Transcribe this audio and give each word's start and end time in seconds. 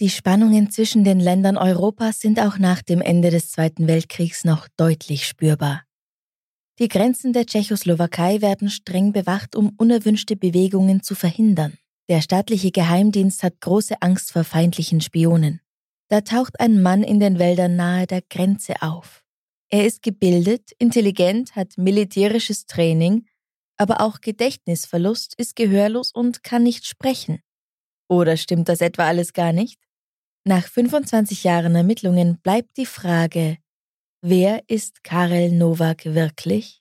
Die 0.00 0.10
Spannungen 0.10 0.70
zwischen 0.70 1.02
den 1.02 1.18
Ländern 1.18 1.56
Europas 1.56 2.20
sind 2.20 2.38
auch 2.38 2.58
nach 2.58 2.82
dem 2.82 3.00
Ende 3.00 3.30
des 3.30 3.50
Zweiten 3.50 3.88
Weltkriegs 3.88 4.44
noch 4.44 4.68
deutlich 4.76 5.26
spürbar. 5.26 5.82
Die 6.78 6.86
Grenzen 6.86 7.32
der 7.32 7.46
Tschechoslowakei 7.46 8.40
werden 8.40 8.70
streng 8.70 9.10
bewacht, 9.10 9.56
um 9.56 9.74
unerwünschte 9.76 10.36
Bewegungen 10.36 11.02
zu 11.02 11.16
verhindern. 11.16 11.76
Der 12.08 12.20
staatliche 12.20 12.70
Geheimdienst 12.70 13.42
hat 13.42 13.60
große 13.60 14.00
Angst 14.00 14.30
vor 14.30 14.44
feindlichen 14.44 15.00
Spionen. 15.00 15.60
Da 16.06 16.20
taucht 16.20 16.60
ein 16.60 16.80
Mann 16.80 17.02
in 17.02 17.18
den 17.18 17.40
Wäldern 17.40 17.74
nahe 17.74 18.06
der 18.06 18.22
Grenze 18.22 18.74
auf. 18.80 19.24
Er 19.68 19.84
ist 19.84 20.04
gebildet, 20.04 20.70
intelligent, 20.78 21.56
hat 21.56 21.76
militärisches 21.76 22.66
Training, 22.66 23.26
aber 23.76 24.00
auch 24.00 24.20
Gedächtnisverlust, 24.20 25.34
ist 25.36 25.56
gehörlos 25.56 26.12
und 26.12 26.44
kann 26.44 26.62
nicht 26.62 26.86
sprechen. 26.86 27.40
Oder 28.08 28.36
stimmt 28.36 28.68
das 28.68 28.80
etwa 28.80 29.04
alles 29.04 29.32
gar 29.32 29.52
nicht? 29.52 29.87
Nach 30.48 30.66
25 30.66 31.44
Jahren 31.44 31.74
Ermittlungen 31.74 32.38
bleibt 32.40 32.78
die 32.78 32.86
Frage, 32.86 33.58
wer 34.22 34.62
ist 34.66 35.04
Karel 35.04 35.52
Nowak 35.52 36.06
wirklich? 36.06 36.80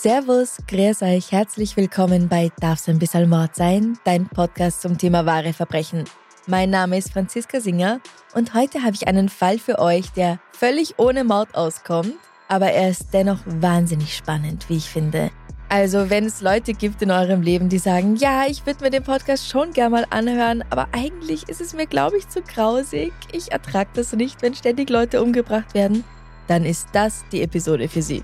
Servus, 0.00 0.58
grüß 0.68 1.02
euch, 1.02 1.32
herzlich 1.32 1.76
willkommen 1.76 2.28
bei 2.28 2.52
Darf's 2.60 2.88
ein 2.88 3.00
bisschen 3.00 3.28
Mord 3.28 3.56
sein, 3.56 3.98
dein 4.04 4.28
Podcast 4.28 4.80
zum 4.80 4.96
Thema 4.96 5.26
wahre 5.26 5.52
Verbrechen. 5.52 6.04
Mein 6.46 6.70
Name 6.70 6.98
ist 6.98 7.12
Franziska 7.12 7.60
Singer 7.60 7.98
und 8.32 8.54
heute 8.54 8.84
habe 8.84 8.94
ich 8.94 9.08
einen 9.08 9.28
Fall 9.28 9.58
für 9.58 9.80
euch, 9.80 10.12
der 10.12 10.38
völlig 10.52 11.00
ohne 11.00 11.24
Mord 11.24 11.52
auskommt, 11.56 12.14
aber 12.46 12.70
er 12.70 12.90
ist 12.90 13.12
dennoch 13.12 13.40
wahnsinnig 13.44 14.16
spannend, 14.16 14.68
wie 14.68 14.76
ich 14.76 14.88
finde. 14.88 15.32
Also, 15.68 16.08
wenn 16.10 16.26
es 16.26 16.42
Leute 16.42 16.74
gibt 16.74 17.02
in 17.02 17.10
eurem 17.10 17.42
Leben, 17.42 17.68
die 17.68 17.78
sagen, 17.78 18.14
ja, 18.14 18.44
ich 18.46 18.64
würde 18.66 18.84
mir 18.84 18.90
den 18.90 19.02
Podcast 19.02 19.48
schon 19.48 19.72
gerne 19.72 19.90
mal 19.90 20.06
anhören, 20.10 20.62
aber 20.70 20.86
eigentlich 20.92 21.48
ist 21.48 21.60
es 21.60 21.74
mir, 21.74 21.86
glaube 21.86 22.18
ich, 22.18 22.28
zu 22.28 22.40
grausig. 22.40 23.12
Ich 23.32 23.50
ertrage 23.50 23.90
das 23.94 24.12
nicht, 24.12 24.42
wenn 24.42 24.54
ständig 24.54 24.90
Leute 24.90 25.20
umgebracht 25.20 25.74
werden, 25.74 26.04
dann 26.46 26.64
ist 26.64 26.86
das 26.92 27.24
die 27.32 27.42
Episode 27.42 27.88
für 27.88 28.00
sie. 28.00 28.22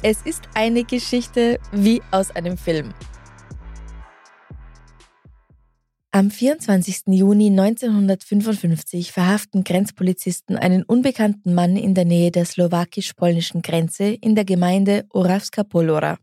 Es 0.00 0.22
ist 0.22 0.42
eine 0.54 0.84
Geschichte 0.84 1.58
wie 1.72 2.00
aus 2.12 2.30
einem 2.30 2.56
Film. 2.56 2.94
Am 6.12 6.30
24. 6.30 7.08
Juni 7.08 7.48
1955 7.48 9.10
verhaften 9.10 9.64
Grenzpolizisten 9.64 10.56
einen 10.56 10.84
unbekannten 10.84 11.52
Mann 11.52 11.76
in 11.76 11.94
der 11.94 12.04
Nähe 12.04 12.30
der 12.30 12.44
slowakisch-polnischen 12.44 13.60
Grenze 13.60 14.04
in 14.04 14.36
der 14.36 14.44
Gemeinde 14.44 15.04
Orawska 15.10 15.64
Polora. 15.64 16.16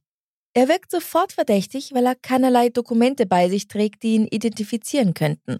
Er 0.53 0.69
wirkt 0.69 0.89
sofort 0.89 1.33
verdächtig, 1.33 1.93
weil 1.93 2.05
er 2.05 2.15
keinerlei 2.15 2.69
Dokumente 2.69 3.25
bei 3.25 3.49
sich 3.49 3.67
trägt, 3.67 4.03
die 4.03 4.15
ihn 4.15 4.27
identifizieren 4.27 5.13
könnten. 5.13 5.59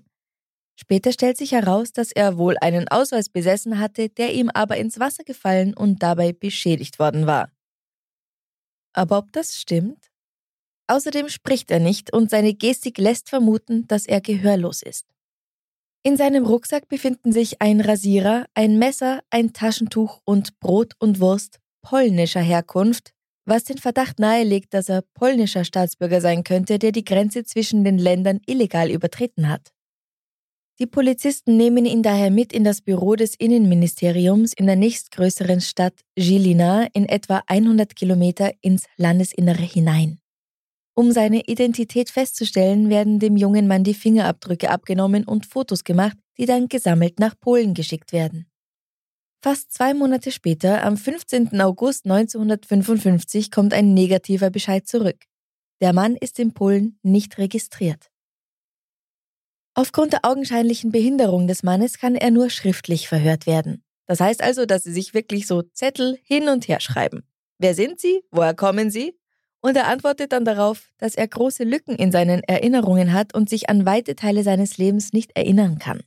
Später 0.77 1.11
stellt 1.11 1.37
sich 1.37 1.51
heraus, 1.51 1.91
dass 1.91 2.13
er 2.13 2.37
wohl 2.37 2.55
einen 2.61 2.87
Ausweis 2.87 3.27
besessen 3.27 3.77
hatte, 3.77 4.07
der 4.07 4.33
ihm 4.33 4.49
aber 4.53 4.77
ins 4.77 5.01
Wasser 5.01 5.25
gefallen 5.25 5.73
und 5.73 6.01
dabei 6.01 6.31
beschädigt 6.31 6.97
worden 6.97 7.27
war. 7.27 7.51
Aber 8.95 9.17
ob 9.17 9.31
das 9.33 9.57
stimmt? 9.57 10.09
Außerdem 10.87 11.27
spricht 11.29 11.69
er 11.69 11.79
nicht 11.79 12.13
und 12.13 12.29
seine 12.29 12.53
Gestik 12.53 12.97
lässt 12.97 13.29
vermuten, 13.29 13.87
dass 13.87 14.05
er 14.05 14.21
gehörlos 14.21 14.81
ist. 14.81 15.05
In 16.03 16.17
seinem 16.17 16.45
Rucksack 16.45 16.87
befinden 16.87 17.31
sich 17.31 17.61
ein 17.61 17.81
Rasierer, 17.81 18.45
ein 18.53 18.79
Messer, 18.79 19.21
ein 19.31 19.53
Taschentuch 19.53 20.21
und 20.23 20.59
Brot 20.59 20.93
und 20.99 21.19
Wurst 21.19 21.59
polnischer 21.81 22.41
Herkunft, 22.41 23.11
was 23.45 23.63
den 23.63 23.79
Verdacht 23.79 24.19
nahelegt, 24.19 24.73
dass 24.73 24.87
er 24.87 25.01
polnischer 25.01 25.65
Staatsbürger 25.65 26.21
sein 26.21 26.43
könnte, 26.43 26.79
der 26.79 26.91
die 26.91 27.03
Grenze 27.03 27.43
zwischen 27.43 27.83
den 27.83 27.97
Ländern 27.97 28.39
illegal 28.45 28.89
übertreten 28.89 29.49
hat. 29.49 29.74
Die 30.77 30.87
Polizisten 30.87 31.55
nehmen 31.55 31.85
ihn 31.85 32.03
daher 32.03 32.29
mit 32.29 32.51
in 32.51 32.65
das 32.65 32.81
Büro 32.81 33.15
des 33.15 33.35
Innenministeriums 33.35 34.51
in 34.51 34.65
der 34.65 34.75
nächstgrößeren 34.75 35.61
Stadt 35.61 35.93
Žilina 36.17 36.87
in 36.91 37.07
etwa 37.07 37.41
100 37.47 37.95
Kilometer 37.95 38.51
ins 38.59 38.85
Landesinnere 38.97 39.63
hinein. 39.63 40.19
Um 40.93 41.11
seine 41.13 41.43
Identität 41.47 42.09
festzustellen, 42.09 42.89
werden 42.89 43.19
dem 43.19 43.37
jungen 43.37 43.67
Mann 43.67 43.85
die 43.85 43.93
Fingerabdrücke 43.93 44.69
abgenommen 44.69 45.23
und 45.23 45.45
Fotos 45.45 45.85
gemacht, 45.85 46.17
die 46.37 46.45
dann 46.45 46.67
gesammelt 46.67 47.19
nach 47.19 47.39
Polen 47.39 47.73
geschickt 47.73 48.11
werden. 48.11 48.47
Fast 49.41 49.71
zwei 49.71 49.93
Monate 49.93 50.31
später, 50.31 50.83
am 50.83 50.97
15. 50.97 51.61
August 51.61 52.05
1955, 52.05 53.49
kommt 53.49 53.73
ein 53.73 53.93
negativer 53.93 54.49
Bescheid 54.49 54.87
zurück. 54.87 55.23
Der 55.81 55.93
Mann 55.93 56.15
ist 56.17 56.39
in 56.39 56.53
Polen 56.53 56.99
nicht 57.01 57.37
registriert. 57.37 58.09
Aufgrund 59.77 60.13
der 60.13 60.23
augenscheinlichen 60.23 60.93
Behinderung 60.93 61.47
des 61.47 61.61
Mannes 61.61 61.97
kann 61.97 62.15
er 62.15 62.31
nur 62.31 62.49
schriftlich 62.49 63.09
verhört 63.09 63.45
werden. 63.45 63.83
Das 64.07 64.21
heißt 64.21 64.41
also, 64.41 64.65
dass 64.65 64.83
sie 64.83 64.93
sich 64.93 65.13
wirklich 65.13 65.47
so 65.47 65.63
Zettel 65.63 66.17
hin 66.23 66.47
und 66.47 66.69
her 66.69 66.79
schreiben. 66.79 67.27
Wer 67.57 67.75
sind 67.75 67.99
Sie? 67.99 68.21
Woher 68.31 68.53
kommen 68.53 68.89
Sie? 68.89 69.19
Und 69.59 69.75
er 69.75 69.87
antwortet 69.87 70.31
dann 70.31 70.45
darauf, 70.45 70.91
dass 70.97 71.15
er 71.15 71.27
große 71.27 71.65
Lücken 71.65 71.95
in 71.95 72.13
seinen 72.13 72.41
Erinnerungen 72.43 73.11
hat 73.11 73.33
und 73.33 73.49
sich 73.49 73.69
an 73.69 73.85
weite 73.85 74.15
Teile 74.15 74.43
seines 74.43 74.77
Lebens 74.77 75.11
nicht 75.11 75.35
erinnern 75.35 75.77
kann. 75.77 76.03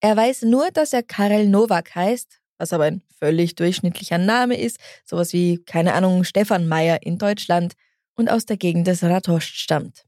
Er 0.00 0.14
weiß 0.16 0.42
nur, 0.42 0.70
dass 0.70 0.92
er 0.92 1.02
Karel 1.02 1.48
Nowak 1.48 1.94
heißt, 1.94 2.40
was 2.58 2.74
aber 2.74 2.84
ein 2.84 3.02
völlig 3.18 3.54
durchschnittlicher 3.54 4.18
Name 4.18 4.58
ist, 4.58 4.78
sowas 5.06 5.32
wie, 5.32 5.62
keine 5.64 5.94
Ahnung, 5.94 6.24
Stefan 6.24 6.68
Meyer 6.68 7.02
in 7.02 7.16
Deutschland 7.16 7.72
und 8.14 8.28
aus 8.28 8.44
der 8.44 8.58
Gegend 8.58 8.86
des 8.86 9.02
Ratoscht 9.02 9.56
stammt. 9.56 10.04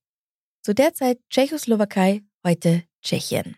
Zu 0.63 0.75
der 0.75 0.93
Zeit 0.93 1.19
Tschechoslowakei 1.31 2.23
heute 2.45 2.83
Tschechien. 3.03 3.57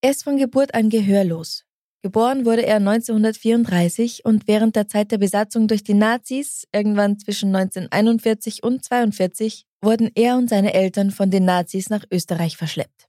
Er 0.00 0.10
ist 0.10 0.24
von 0.24 0.36
Geburt 0.36 0.74
an 0.74 0.90
gehörlos. 0.90 1.64
Geboren 2.02 2.44
wurde 2.44 2.64
er 2.64 2.76
1934 2.76 4.24
und 4.24 4.46
während 4.46 4.76
der 4.76 4.86
Zeit 4.86 5.10
der 5.10 5.18
Besatzung 5.18 5.66
durch 5.66 5.82
die 5.82 5.94
Nazis, 5.94 6.64
irgendwann 6.72 7.18
zwischen 7.18 7.54
1941 7.54 8.62
und 8.62 8.84
1942, 8.88 9.64
wurden 9.82 10.10
er 10.14 10.36
und 10.36 10.48
seine 10.48 10.74
Eltern 10.74 11.10
von 11.10 11.30
den 11.30 11.44
Nazis 11.44 11.90
nach 11.90 12.04
Österreich 12.12 12.56
verschleppt. 12.56 13.08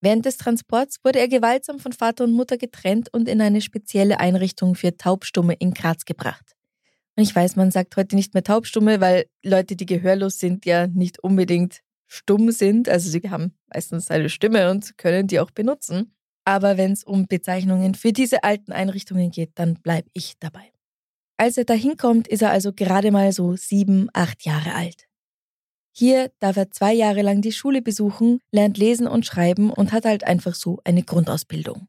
Während 0.00 0.24
des 0.24 0.36
Transports 0.36 0.98
wurde 1.04 1.18
er 1.18 1.28
gewaltsam 1.28 1.78
von 1.78 1.92
Vater 1.92 2.24
und 2.24 2.32
Mutter 2.32 2.56
getrennt 2.56 3.12
und 3.12 3.28
in 3.28 3.40
eine 3.40 3.60
spezielle 3.60 4.20
Einrichtung 4.20 4.74
für 4.74 4.96
Taubstumme 4.96 5.54
in 5.54 5.74
Graz 5.74 6.04
gebracht. 6.04 6.54
Und 7.16 7.24
ich 7.24 7.34
weiß, 7.34 7.56
man 7.56 7.70
sagt 7.70 7.96
heute 7.96 8.16
nicht 8.16 8.32
mehr 8.32 8.44
Taubstumme, 8.44 9.00
weil 9.00 9.26
Leute, 9.44 9.76
die 9.76 9.86
gehörlos 9.86 10.38
sind, 10.38 10.64
ja 10.64 10.86
nicht 10.86 11.18
unbedingt 11.18 11.80
stumm 12.10 12.50
sind. 12.50 12.88
Also 12.88 13.08
sie 13.08 13.30
haben 13.30 13.54
meistens 13.72 14.10
eine 14.10 14.28
Stimme 14.28 14.70
und 14.70 14.98
können 14.98 15.26
die 15.26 15.40
auch 15.40 15.50
benutzen. 15.50 16.14
Aber 16.44 16.76
wenn 16.76 16.92
es 16.92 17.04
um 17.04 17.26
Bezeichnungen 17.26 17.94
für 17.94 18.12
diese 18.12 18.42
alten 18.42 18.72
Einrichtungen 18.72 19.30
geht, 19.30 19.52
dann 19.54 19.74
bleibe 19.74 20.08
ich 20.12 20.34
dabei. 20.40 20.72
Als 21.36 21.56
er 21.56 21.64
dahin 21.64 21.96
kommt, 21.96 22.28
ist 22.28 22.42
er 22.42 22.50
also 22.50 22.72
gerade 22.72 23.10
mal 23.12 23.32
so 23.32 23.56
sieben, 23.56 24.08
acht 24.12 24.44
Jahre 24.44 24.74
alt. 24.74 25.06
Hier 25.92 26.30
darf 26.38 26.56
er 26.56 26.70
zwei 26.70 26.92
Jahre 26.92 27.22
lang 27.22 27.40
die 27.42 27.52
Schule 27.52 27.82
besuchen, 27.82 28.40
lernt 28.50 28.78
lesen 28.78 29.06
und 29.06 29.26
schreiben 29.26 29.70
und 29.70 29.92
hat 29.92 30.04
halt 30.04 30.24
einfach 30.24 30.54
so 30.54 30.80
eine 30.84 31.02
Grundausbildung. 31.02 31.88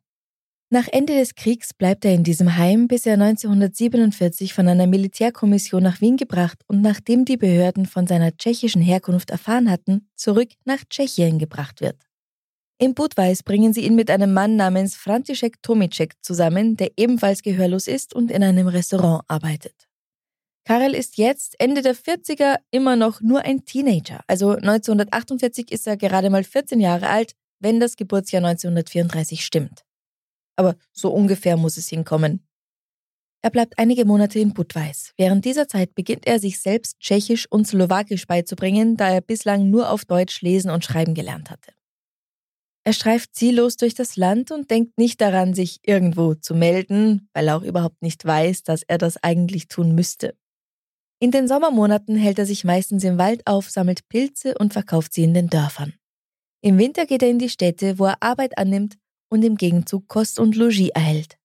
Nach 0.74 0.88
Ende 0.88 1.16
des 1.16 1.36
Kriegs 1.36 1.74
bleibt 1.74 2.06
er 2.06 2.14
in 2.14 2.24
diesem 2.24 2.56
Heim, 2.56 2.88
bis 2.88 3.06
er 3.06 3.16
1947 3.16 4.54
von 4.54 4.70
einer 4.70 4.88
Militärkommission 4.88 5.84
nach 5.84 6.00
Wien 6.00 6.16
gebracht 6.16 6.60
und 6.66 6.82
nachdem 6.82 7.26
die 7.26 7.36
Behörden 7.36 7.86
von 7.86 8.08
seiner 8.08 8.38
tschechischen 8.38 8.82
Herkunft 8.82 9.32
erfahren 9.32 9.70
hatten, 9.70 10.08
zurück 10.16 10.48
nach 10.64 10.82
Tschechien 10.90 11.40
gebracht 11.40 11.82
wird. 11.82 11.98
In 12.78 12.94
Budweis 12.94 13.44
bringen 13.44 13.74
sie 13.74 13.82
ihn 13.82 13.96
mit 13.96 14.10
einem 14.10 14.32
Mann 14.32 14.56
namens 14.56 14.96
František 14.96 15.62
Tomicek 15.62 16.14
zusammen, 16.22 16.78
der 16.78 16.92
ebenfalls 16.96 17.42
gehörlos 17.42 17.88
ist 17.90 18.16
und 18.16 18.32
in 18.32 18.42
einem 18.42 18.70
Restaurant 18.70 19.26
arbeitet. 19.28 19.90
Karel 20.64 20.96
ist 20.96 21.18
jetzt 21.18 21.60
Ende 21.60 21.82
der 21.82 21.98
40er 21.98 22.60
immer 22.72 22.96
noch 22.96 23.20
nur 23.20 23.42
ein 23.42 23.66
Teenager. 23.66 24.22
Also 24.26 24.52
1948 24.52 25.70
ist 25.70 25.86
er 25.86 25.98
gerade 25.98 26.30
mal 26.30 26.46
14 26.46 26.80
Jahre 26.80 27.10
alt, 27.10 27.34
wenn 27.60 27.82
das 27.82 27.98
Geburtsjahr 27.98 28.46
1934 28.46 29.44
stimmt. 29.44 29.84
Aber 30.62 30.76
so 30.92 31.12
ungefähr 31.12 31.58
muss 31.58 31.78
es 31.78 31.90
hinkommen. 31.90 32.48
Er 33.42 33.50
bleibt 33.50 33.80
einige 33.80 34.06
Monate 34.06 34.38
in 34.38 34.54
Budweis. 34.54 35.12
Während 35.18 35.44
dieser 35.44 35.68
Zeit 35.68 35.96
beginnt 35.96 36.28
er 36.28 36.38
sich 36.38 36.62
selbst 36.62 37.00
Tschechisch 37.00 37.48
und 37.50 37.68
Slowakisch 37.68 38.28
beizubringen, 38.28 38.96
da 38.96 39.10
er 39.10 39.22
bislang 39.22 39.72
nur 39.72 39.90
auf 39.90 40.06
Deutsch 40.06 40.44
lesen 40.44 40.70
und 40.70 40.86
schreiben 40.86 41.16
gelernt 41.16 41.50
hatte. 41.50 41.72
Er 42.84 42.94
streift 42.94 43.34
ziellos 43.34 43.76
durch 43.76 43.96
das 43.96 44.18
Land 44.18 44.52
und 44.52 44.70
denkt 44.70 45.00
nicht 45.00 45.20
daran, 45.20 45.56
sich 45.56 45.80
irgendwo 45.82 46.36
zu 46.36 46.54
melden, 46.54 47.28
weil 47.34 47.48
er 47.48 47.58
auch 47.58 47.64
überhaupt 47.64 48.04
nicht 48.04 48.24
weiß, 48.24 48.62
dass 48.62 48.84
er 48.84 49.00
das 49.00 49.18
eigentlich 49.24 49.68
tun 49.68 49.96
müsste. 49.96 50.36
In 51.20 51.32
den 51.32 51.48
Sommermonaten 51.48 52.18
hält 52.18 52.38
er 52.38 52.46
sich 52.46 52.64
meistens 52.64 53.04
im 53.04 53.18
Wald 53.18 53.48
auf, 53.48 53.72
sammelt 53.72 54.08
Pilze 54.10 54.56
und 54.60 54.74
verkauft 54.74 55.12
sie 55.12 55.24
in 55.24 55.34
den 55.34 55.48
Dörfern. 55.48 55.96
Im 56.62 56.78
Winter 56.78 57.08
geht 57.08 57.24
er 57.24 57.30
in 57.32 57.40
die 57.40 57.50
Städte, 57.50 57.98
wo 57.98 58.06
er 58.06 58.22
Arbeit 58.22 58.60
annimmt 58.60 59.01
und 59.32 59.44
im 59.44 59.56
Gegenzug 59.56 60.08
Kost 60.08 60.40
und 60.40 60.56
Logis 60.56 60.90
erhält. 60.90 61.38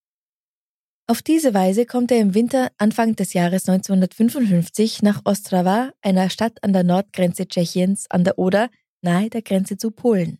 Auf 1.09 1.21
diese 1.21 1.53
Weise 1.53 1.85
kommt 1.85 2.11
er 2.11 2.19
im 2.19 2.35
Winter 2.35 2.69
Anfang 2.77 3.15
des 3.15 3.31
Jahres 3.31 3.69
1955 3.69 5.01
nach 5.03 5.21
Ostrava, 5.23 5.91
einer 6.01 6.29
Stadt 6.29 6.61
an 6.63 6.73
der 6.73 6.83
Nordgrenze 6.83 7.47
Tschechiens 7.47 8.07
an 8.09 8.25
der 8.25 8.37
Oder, 8.37 8.69
nahe 9.01 9.29
der 9.29 9.41
Grenze 9.41 9.77
zu 9.77 9.91
Polen. 9.91 10.39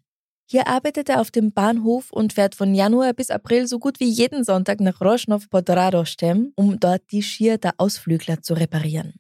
Hier 0.50 0.68
arbeitet 0.68 1.08
er 1.08 1.22
auf 1.22 1.32
dem 1.32 1.54
Bahnhof 1.54 2.12
und 2.12 2.34
fährt 2.34 2.54
von 2.54 2.76
Januar 2.76 3.14
bis 3.14 3.32
April 3.32 3.66
so 3.68 3.80
gut 3.80 4.02
wie 4.02 4.10
jeden 4.10 4.44
Sonntag 4.44 4.82
nach 4.82 5.00
Roschnov 5.00 5.50
pod 5.50 5.70
Radostem, 5.70 6.52
um 6.56 6.80
dort 6.80 7.04
die 7.12 7.22
Skier 7.22 7.58
der 7.58 7.76
Ausflügler 7.78 8.42
zu 8.42 8.54
reparieren. 8.54 9.16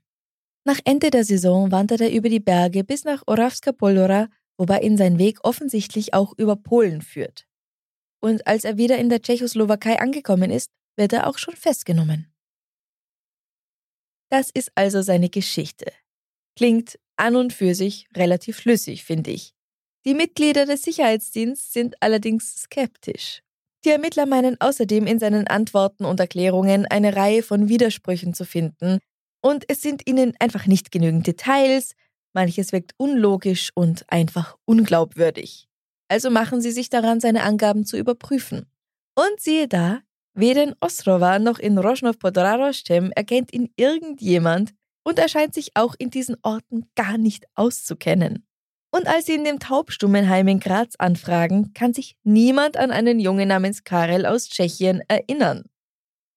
Nach 0.65 0.79
Ende 0.83 1.11
der 1.11 1.23
Saison 1.23 1.71
wandert 1.71 2.01
er 2.01 2.11
über 2.11 2.27
die 2.27 2.41
Berge 2.41 2.83
bis 2.83 3.05
nach 3.05 3.23
Oravska 3.25 3.71
Polora, 3.71 4.27
wobei 4.57 4.81
ihn 4.81 4.97
sein 4.97 5.17
Weg 5.17 5.39
offensichtlich 5.43 6.13
auch 6.13 6.33
über 6.37 6.57
Polen 6.57 7.01
führt. 7.01 7.46
Und 8.19 8.47
als 8.47 8.63
er 8.63 8.77
wieder 8.77 8.97
in 8.97 9.09
der 9.09 9.21
Tschechoslowakei 9.21 9.99
angekommen 9.99 10.51
ist, 10.51 10.71
wird 10.95 11.13
er 11.13 11.27
auch 11.27 11.37
schon 11.37 11.55
festgenommen. 11.55 12.33
Das 14.29 14.49
ist 14.49 14.71
also 14.75 15.01
seine 15.01 15.29
Geschichte. 15.29 15.91
Klingt 16.55 16.99
an 17.15 17.35
und 17.35 17.53
für 17.53 17.75
sich 17.75 18.07
relativ 18.15 18.59
schlüssig, 18.59 19.03
finde 19.05 19.31
ich. 19.31 19.53
Die 20.05 20.13
Mitglieder 20.13 20.65
des 20.65 20.83
Sicherheitsdienstes 20.83 21.73
sind 21.73 22.01
allerdings 22.01 22.55
skeptisch. 22.55 23.41
Die 23.85 23.89
Ermittler 23.89 24.25
meinen 24.25 24.59
außerdem 24.59 25.07
in 25.07 25.19
seinen 25.19 25.47
Antworten 25.47 26.05
und 26.05 26.19
Erklärungen 26.19 26.85
eine 26.85 27.15
Reihe 27.15 27.43
von 27.43 27.69
Widersprüchen 27.69 28.33
zu 28.33 28.45
finden, 28.45 28.99
und 29.41 29.65
es 29.67 29.81
sind 29.81 30.07
ihnen 30.07 30.33
einfach 30.39 30.65
nicht 30.65 30.91
genügend 30.91 31.27
Details, 31.27 31.93
manches 32.33 32.71
wirkt 32.71 32.93
unlogisch 32.97 33.71
und 33.75 34.03
einfach 34.11 34.57
unglaubwürdig. 34.65 35.66
Also 36.07 36.29
machen 36.29 36.61
sie 36.61 36.71
sich 36.71 36.89
daran, 36.89 37.19
seine 37.19 37.43
Angaben 37.43 37.85
zu 37.85 37.97
überprüfen. 37.97 38.65
Und 39.15 39.39
siehe 39.39 39.67
da, 39.67 39.99
weder 40.33 40.63
in 40.63 40.75
Ostrova 40.79 41.39
noch 41.39 41.59
in 41.59 41.77
Rosnov 41.77 42.19
pod 42.19 42.37
Radostem 42.37 43.11
erkennt 43.15 43.53
ihn 43.53 43.69
irgendjemand 43.75 44.73
und 45.03 45.19
er 45.19 45.27
scheint 45.27 45.53
sich 45.53 45.71
auch 45.75 45.95
in 45.97 46.09
diesen 46.09 46.35
Orten 46.43 46.85
gar 46.95 47.17
nicht 47.17 47.45
auszukennen. 47.55 48.45
Und 48.91 49.07
als 49.07 49.25
sie 49.25 49.35
in 49.35 49.43
dem 49.43 49.59
Taubstummenheim 49.59 50.47
in 50.47 50.59
Graz 50.59 50.95
anfragen, 50.97 51.73
kann 51.73 51.93
sich 51.93 52.15
niemand 52.23 52.77
an 52.77 52.91
einen 52.91 53.19
Jungen 53.19 53.47
namens 53.47 53.83
Karel 53.83 54.25
aus 54.25 54.47
Tschechien 54.47 55.01
erinnern. 55.07 55.65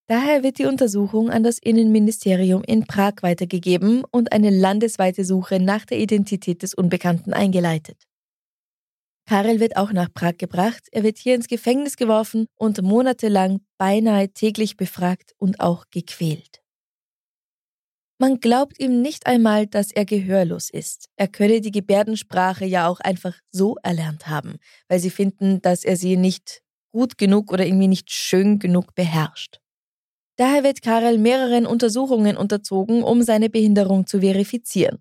Daher 0.07 0.43
wird 0.43 0.59
die 0.59 0.67
Untersuchung 0.67 1.31
an 1.31 1.45
das 1.45 1.59
Innenministerium 1.59 2.65
in 2.65 2.85
Prag 2.85 3.15
weitergegeben 3.23 4.03
und 4.11 4.33
eine 4.33 4.51
landesweite 4.51 5.25
Suche 5.25 5.61
nach 5.61 5.85
der 5.85 5.99
Identität 5.99 6.63
des 6.63 6.75
Unbekannten 6.75 7.33
eingeleitet. 7.33 8.10
Karel 9.31 9.61
wird 9.61 9.77
auch 9.77 9.93
nach 9.93 10.13
Prag 10.13 10.39
gebracht, 10.39 10.89
er 10.91 11.05
wird 11.05 11.17
hier 11.17 11.37
ins 11.37 11.47
Gefängnis 11.47 11.97
geworfen 11.97 12.47
und 12.57 12.83
monatelang 12.83 13.61
beinahe 13.79 14.33
täglich 14.33 14.77
befragt 14.77 15.35
und 15.39 15.61
auch 15.61 15.85
gequält. 15.93 16.61
Man 18.19 18.41
glaubt 18.41 18.81
ihm 18.81 19.03
nicht 19.03 19.29
einmal, 19.29 19.69
dass 19.69 19.93
er 19.93 20.05
gehörlos 20.05 20.69
ist. 20.69 21.07
Er 21.15 21.29
könne 21.29 21.61
die 21.61 21.71
Gebärdensprache 21.71 22.65
ja 22.65 22.89
auch 22.89 22.99
einfach 22.99 23.39
so 23.53 23.77
erlernt 23.85 24.27
haben, 24.27 24.57
weil 24.89 24.99
sie 24.99 25.11
finden, 25.11 25.63
dass 25.63 25.85
er 25.85 25.97
sie 25.97 26.17
nicht 26.17 26.63
gut 26.91 27.17
genug 27.17 27.53
oder 27.53 27.65
irgendwie 27.65 27.87
nicht 27.87 28.11
schön 28.11 28.59
genug 28.59 28.97
beherrscht. 28.97 29.61
Daher 30.39 30.65
wird 30.65 30.83
Karel 30.83 31.19
mehreren 31.19 31.67
Untersuchungen 31.67 32.37
unterzogen, 32.37 33.05
um 33.05 33.23
seine 33.23 33.49
Behinderung 33.49 34.09
zu 34.09 34.23
verifizieren. 34.23 34.99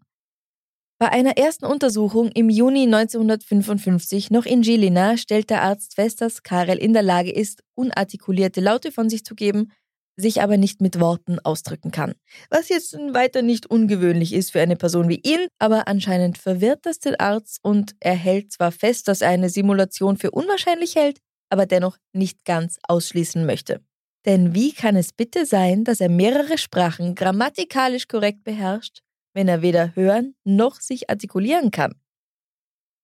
Bei 0.99 1.09
einer 1.09 1.37
ersten 1.37 1.65
Untersuchung 1.65 2.29
im 2.29 2.49
Juni 2.49 2.83
1955 2.83 4.31
noch 4.31 4.45
in 4.45 4.63
Žilina 4.63 5.15
stellt 5.15 5.49
der 5.49 5.63
Arzt 5.63 5.95
fest, 5.95 6.19
dass 6.19 6.43
Karel 6.43 6.77
in 6.77 6.91
der 6.93 7.03
Lage 7.03 7.31
ist, 7.31 7.63
unartikulierte 7.73 8.59
Laute 8.59 8.91
von 8.91 9.09
sich 9.09 9.23
zu 9.23 9.33
geben 9.33 9.71
sich 10.19 10.41
aber 10.41 10.57
nicht 10.57 10.81
mit 10.81 10.99
Worten 10.99 11.39
ausdrücken 11.39 11.91
kann. 11.91 12.13
Was 12.49 12.69
jetzt 12.69 12.93
weiter 12.93 13.41
nicht 13.41 13.65
ungewöhnlich 13.67 14.33
ist 14.33 14.51
für 14.51 14.61
eine 14.61 14.75
Person 14.75 15.09
wie 15.09 15.21
ihn, 15.23 15.47
aber 15.57 15.87
anscheinend 15.87 16.37
verwirrt 16.37 16.85
das 16.85 16.99
den 16.99 17.19
Arzt 17.19 17.59
und 17.63 17.95
er 17.99 18.15
hält 18.15 18.51
zwar 18.51 18.71
fest, 18.71 19.07
dass 19.07 19.21
er 19.21 19.29
eine 19.29 19.49
Simulation 19.49 20.17
für 20.17 20.31
unwahrscheinlich 20.31 20.95
hält, 20.95 21.19
aber 21.49 21.65
dennoch 21.65 21.97
nicht 22.13 22.45
ganz 22.45 22.77
ausschließen 22.87 23.45
möchte. 23.45 23.81
Denn 24.25 24.53
wie 24.53 24.73
kann 24.73 24.95
es 24.95 25.13
bitte 25.13 25.45
sein, 25.45 25.85
dass 25.85 26.01
er 26.01 26.09
mehrere 26.09 26.57
Sprachen 26.57 27.15
grammatikalisch 27.15 28.07
korrekt 28.07 28.43
beherrscht, 28.43 28.99
wenn 29.39 29.47
er 29.47 29.61
weder 29.61 29.95
hören 29.95 30.35
noch 30.43 30.81
sich 30.81 31.09
artikulieren 31.09 31.71
kann? 31.71 31.95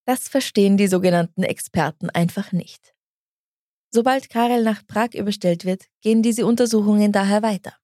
Das 0.05 0.27
verstehen 0.27 0.75
die 0.75 0.87
sogenannten 0.87 1.43
Experten 1.43 2.09
einfach 2.09 2.51
nicht. 2.51 2.93
Sobald 3.89 4.29
Karel 4.29 4.61
nach 4.61 4.85
Prag 4.85 5.13
überstellt 5.13 5.63
wird, 5.63 5.85
gehen 6.01 6.21
diese 6.21 6.45
Untersuchungen 6.45 7.13
daher 7.13 7.41
weiter. 7.41 7.77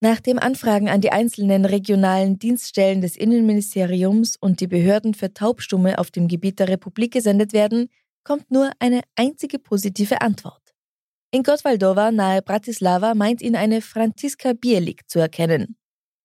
Nachdem 0.00 0.40
Anfragen 0.40 0.88
an 0.88 1.00
die 1.00 1.12
einzelnen 1.12 1.66
regionalen 1.66 2.40
Dienststellen 2.40 3.00
des 3.00 3.14
Innenministeriums 3.14 4.34
und 4.36 4.58
die 4.60 4.66
Behörden 4.66 5.14
für 5.14 5.32
Taubstumme 5.32 6.00
auf 6.00 6.10
dem 6.10 6.26
Gebiet 6.26 6.58
der 6.58 6.66
Republik 6.66 7.12
gesendet 7.12 7.52
werden, 7.52 7.90
kommt 8.24 8.50
nur 8.50 8.72
eine 8.80 9.02
einzige 9.14 9.60
positive 9.60 10.20
Antwort. 10.20 10.74
In 11.30 11.44
Gotwaldowa 11.44 12.10
nahe 12.10 12.42
Bratislava 12.42 13.14
meint 13.14 13.40
ihn 13.40 13.54
eine 13.54 13.82
Franziska 13.82 14.52
Bielik 14.52 15.08
zu 15.08 15.20
erkennen. 15.20 15.76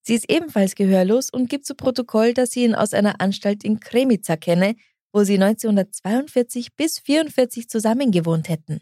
Sie 0.06 0.14
ist 0.14 0.30
ebenfalls 0.30 0.74
gehörlos 0.74 1.30
und 1.30 1.48
gibt 1.48 1.64
zu 1.64 1.74
Protokoll, 1.74 2.34
dass 2.34 2.50
sie 2.50 2.64
ihn 2.64 2.74
aus 2.74 2.92
einer 2.92 3.20
Anstalt 3.22 3.64
in 3.64 3.80
Kremica 3.80 4.36
kenne, 4.36 4.76
wo 5.12 5.24
sie 5.24 5.34
1942 5.34 6.74
bis 6.76 6.98
1944 6.98 7.68
zusammengewohnt 7.70 8.48
hätten. 8.50 8.80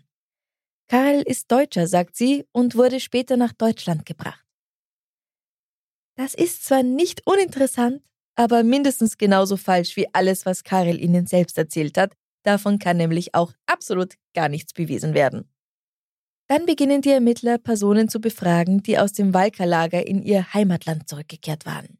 Karl 0.88 1.22
ist 1.22 1.50
Deutscher, 1.50 1.86
sagt 1.86 2.16
sie, 2.16 2.44
und 2.52 2.74
wurde 2.74 2.98
später 2.98 3.36
nach 3.36 3.52
Deutschland 3.52 4.04
gebracht. 4.04 4.44
Das 6.16 6.34
ist 6.34 6.64
zwar 6.64 6.82
nicht 6.82 7.22
uninteressant, 7.24 8.02
aber 8.34 8.64
mindestens 8.64 9.16
genauso 9.16 9.56
falsch 9.56 9.96
wie 9.96 10.12
alles, 10.12 10.44
was 10.44 10.64
Karel 10.64 11.00
ihnen 11.00 11.26
selbst 11.26 11.56
erzählt 11.56 11.96
hat. 11.96 12.14
Davon 12.42 12.78
kann 12.78 12.96
nämlich 12.96 13.34
auch 13.34 13.52
absolut 13.66 14.14
gar 14.34 14.48
nichts 14.48 14.72
bewiesen 14.72 15.14
werden. 15.14 15.48
Dann 16.52 16.66
beginnen 16.66 17.00
die 17.00 17.08
Ermittler, 17.08 17.56
Personen 17.56 18.10
zu 18.10 18.20
befragen, 18.20 18.82
die 18.82 18.98
aus 18.98 19.14
dem 19.14 19.32
Walkerlager 19.32 20.06
in 20.06 20.22
ihr 20.22 20.52
Heimatland 20.52 21.08
zurückgekehrt 21.08 21.64
waren. 21.64 21.98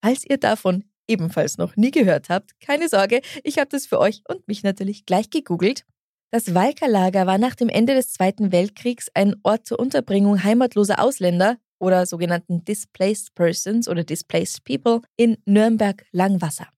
Falls 0.00 0.24
ihr 0.24 0.36
davon 0.38 0.84
ebenfalls 1.08 1.58
noch 1.58 1.74
nie 1.74 1.90
gehört 1.90 2.28
habt, 2.28 2.52
keine 2.60 2.88
Sorge, 2.88 3.20
ich 3.42 3.58
habe 3.58 3.68
das 3.68 3.86
für 3.86 3.98
euch 3.98 4.22
und 4.28 4.46
mich 4.46 4.62
natürlich 4.62 5.06
gleich 5.06 5.28
gegoogelt. 5.28 5.84
Das 6.30 6.54
Walkerlager 6.54 7.26
war 7.26 7.36
nach 7.36 7.56
dem 7.56 7.68
Ende 7.68 7.94
des 7.94 8.12
Zweiten 8.12 8.52
Weltkriegs 8.52 9.08
ein 9.12 9.34
Ort 9.42 9.66
zur 9.66 9.80
Unterbringung 9.80 10.44
heimatloser 10.44 11.02
Ausländer 11.02 11.56
oder 11.80 12.06
sogenannten 12.06 12.64
Displaced 12.64 13.34
Persons 13.34 13.88
oder 13.88 14.04
Displaced 14.04 14.62
People 14.62 15.00
in 15.16 15.36
Nürnberg-Langwasser. 15.46 16.68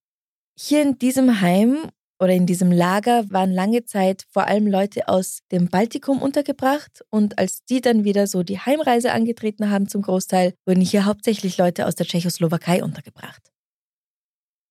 Hier 0.58 0.80
in 0.80 0.98
diesem 0.98 1.42
Heim 1.42 1.90
oder 2.24 2.32
in 2.32 2.46
diesem 2.46 2.72
Lager 2.72 3.30
waren 3.30 3.52
lange 3.52 3.84
Zeit 3.84 4.24
vor 4.30 4.46
allem 4.46 4.66
Leute 4.66 5.08
aus 5.08 5.40
dem 5.52 5.68
Baltikum 5.68 6.22
untergebracht 6.22 7.04
und 7.10 7.38
als 7.38 7.64
die 7.66 7.82
dann 7.82 8.04
wieder 8.04 8.26
so 8.26 8.42
die 8.42 8.58
Heimreise 8.58 9.12
angetreten 9.12 9.70
haben 9.70 9.88
zum 9.88 10.00
Großteil, 10.00 10.54
wurden 10.64 10.80
hier 10.80 11.04
hauptsächlich 11.04 11.58
Leute 11.58 11.86
aus 11.86 11.94
der 11.94 12.06
Tschechoslowakei 12.06 12.82
untergebracht. 12.82 13.42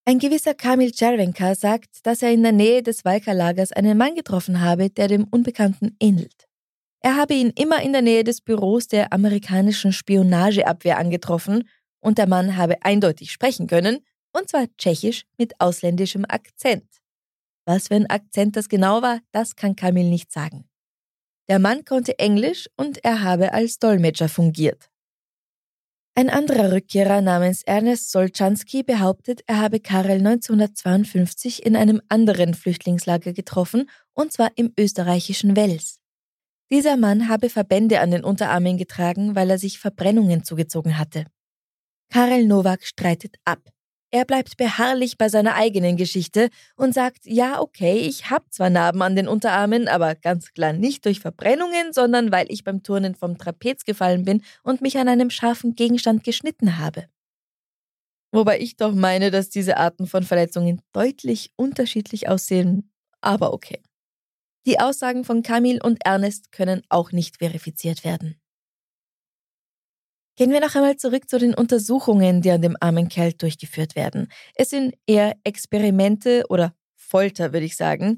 Ein 0.06 0.18
gewisser 0.18 0.56
Kamil 0.56 0.92
Czerwenka 0.92 1.54
sagt, 1.54 2.06
dass 2.08 2.24
er 2.24 2.32
in 2.32 2.42
der 2.42 2.52
Nähe 2.52 2.82
des 2.82 3.06
Walkerlagers 3.06 3.72
einen 3.72 3.98
Mann 3.98 4.16
getroffen 4.16 4.60
habe, 4.60 4.90
der 4.90 5.08
dem 5.08 5.26
Unbekannten 5.26 5.96
ähnelt. 6.02 6.48
Er 7.02 7.16
habe 7.16 7.36
ihn 7.36 7.52
immer 7.52 7.84
in 7.84 7.94
der 7.94 8.02
Nähe 8.02 8.24
des 8.24 8.42
Büros 8.42 8.88
der 8.88 9.14
amerikanischen 9.14 9.94
Spionageabwehr 9.94 10.98
angetroffen 10.98 11.70
und 12.00 12.18
der 12.18 12.28
Mann 12.28 12.58
habe 12.58 12.84
eindeutig 12.84 13.32
sprechen 13.32 13.68
können, 13.68 14.00
und 14.32 14.50
zwar 14.50 14.66
tschechisch 14.78 15.26
mit 15.38 15.54
ausländischem 15.60 16.26
Akzent. 16.28 17.03
Was 17.66 17.88
für 17.88 17.96
ein 17.96 18.10
Akzent 18.10 18.56
das 18.56 18.70
genau 18.70 19.02
war, 19.02 19.20
das 19.32 19.56
kann 19.56 19.76
Kamil 19.76 20.10
nicht 20.10 20.32
sagen. 20.32 20.70
Der 21.50 21.60
Mann 21.60 21.86
konnte 21.86 22.20
Englisch 22.20 22.68
und 22.78 23.04
er 23.04 23.22
habe 23.22 23.54
als 23.54 23.80
Dolmetscher 23.80 24.30
fungiert. 24.30 24.90
Ein 26.16 26.30
anderer 26.30 26.72
Rückkehrer 26.72 27.22
namens 27.22 27.64
Ernest 27.64 28.12
Solczanski 28.12 28.84
behauptet, 28.84 29.42
er 29.48 29.60
habe 29.60 29.80
Karel 29.80 30.18
1952 30.18 31.66
in 31.66 31.76
einem 31.76 32.02
anderen 32.08 32.54
Flüchtlingslager 32.54 33.34
getroffen, 33.34 33.90
und 34.14 34.32
zwar 34.32 34.52
im 34.56 34.72
österreichischen 34.80 35.56
Wels. 35.56 36.00
Dieser 36.72 36.98
Mann 36.98 37.30
habe 37.30 37.50
Verbände 37.50 38.00
an 38.00 38.12
den 38.12 38.24
Unterarmen 38.24 38.78
getragen, 38.78 39.36
weil 39.36 39.50
er 39.50 39.58
sich 39.58 39.80
Verbrennungen 39.80 40.44
zugezogen 40.44 41.00
hatte. 41.00 41.26
Karel 42.12 42.46
Nowak 42.46 42.86
streitet 42.86 43.38
ab. 43.44 43.73
Er 44.16 44.26
bleibt 44.26 44.58
beharrlich 44.58 45.18
bei 45.18 45.28
seiner 45.28 45.56
eigenen 45.56 45.98
Geschichte 45.98 46.50
und 46.76 46.94
sagt, 46.94 47.26
ja, 47.26 47.60
okay, 47.60 47.98
ich 47.98 48.30
habe 48.30 48.46
zwar 48.52 48.70
Narben 48.70 49.02
an 49.02 49.16
den 49.16 49.28
Unterarmen, 49.28 49.88
aber 49.88 50.14
ganz 50.14 50.54
klar 50.54 50.72
nicht 50.72 51.06
durch 51.06 51.20
Verbrennungen, 51.20 51.94
sondern 51.94 52.32
weil 52.32 52.46
ich 52.52 52.64
beim 52.64 52.84
Turnen 52.84 53.16
vom 53.16 53.40
Trapez 53.40 53.86
gefallen 53.86 54.24
bin 54.24 54.44
und 54.62 54.82
mich 54.82 55.00
an 55.00 55.08
einem 55.08 55.32
scharfen 55.32 55.74
Gegenstand 55.74 56.24
geschnitten 56.24 56.78
habe. 56.78 57.08
Wobei 58.32 58.60
ich 58.60 58.78
doch 58.78 58.94
meine, 58.94 59.32
dass 59.32 59.50
diese 59.50 59.78
Arten 59.78 60.06
von 60.06 60.22
Verletzungen 60.22 60.84
deutlich 60.92 61.52
unterschiedlich 61.56 62.30
aussehen, 62.30 62.92
aber 63.20 63.52
okay. 63.52 63.82
Die 64.68 64.80
Aussagen 64.80 65.24
von 65.24 65.42
Camille 65.42 65.82
und 65.82 66.06
Ernest 66.06 66.52
können 66.52 66.84
auch 66.88 67.12
nicht 67.14 67.38
verifiziert 67.38 68.04
werden. 68.04 68.43
Gehen 70.36 70.52
wir 70.52 70.62
noch 70.62 70.74
einmal 70.74 70.98
zurück 70.98 71.30
zu 71.30 71.38
den 71.38 71.54
Untersuchungen, 71.54 72.42
die 72.42 72.50
an 72.50 72.62
dem 72.62 72.76
armen 72.80 73.08
Kerl 73.08 73.34
durchgeführt 73.34 73.96
werden. 73.96 74.30
Es 74.56 74.72
sind 74.72 74.96
eher 75.06 75.36
Experimente 75.44 76.46
oder 76.50 76.74
Folter, 76.96 77.54
würde 77.54 77.68
ich 77.68 77.76
sagen. 77.76 78.18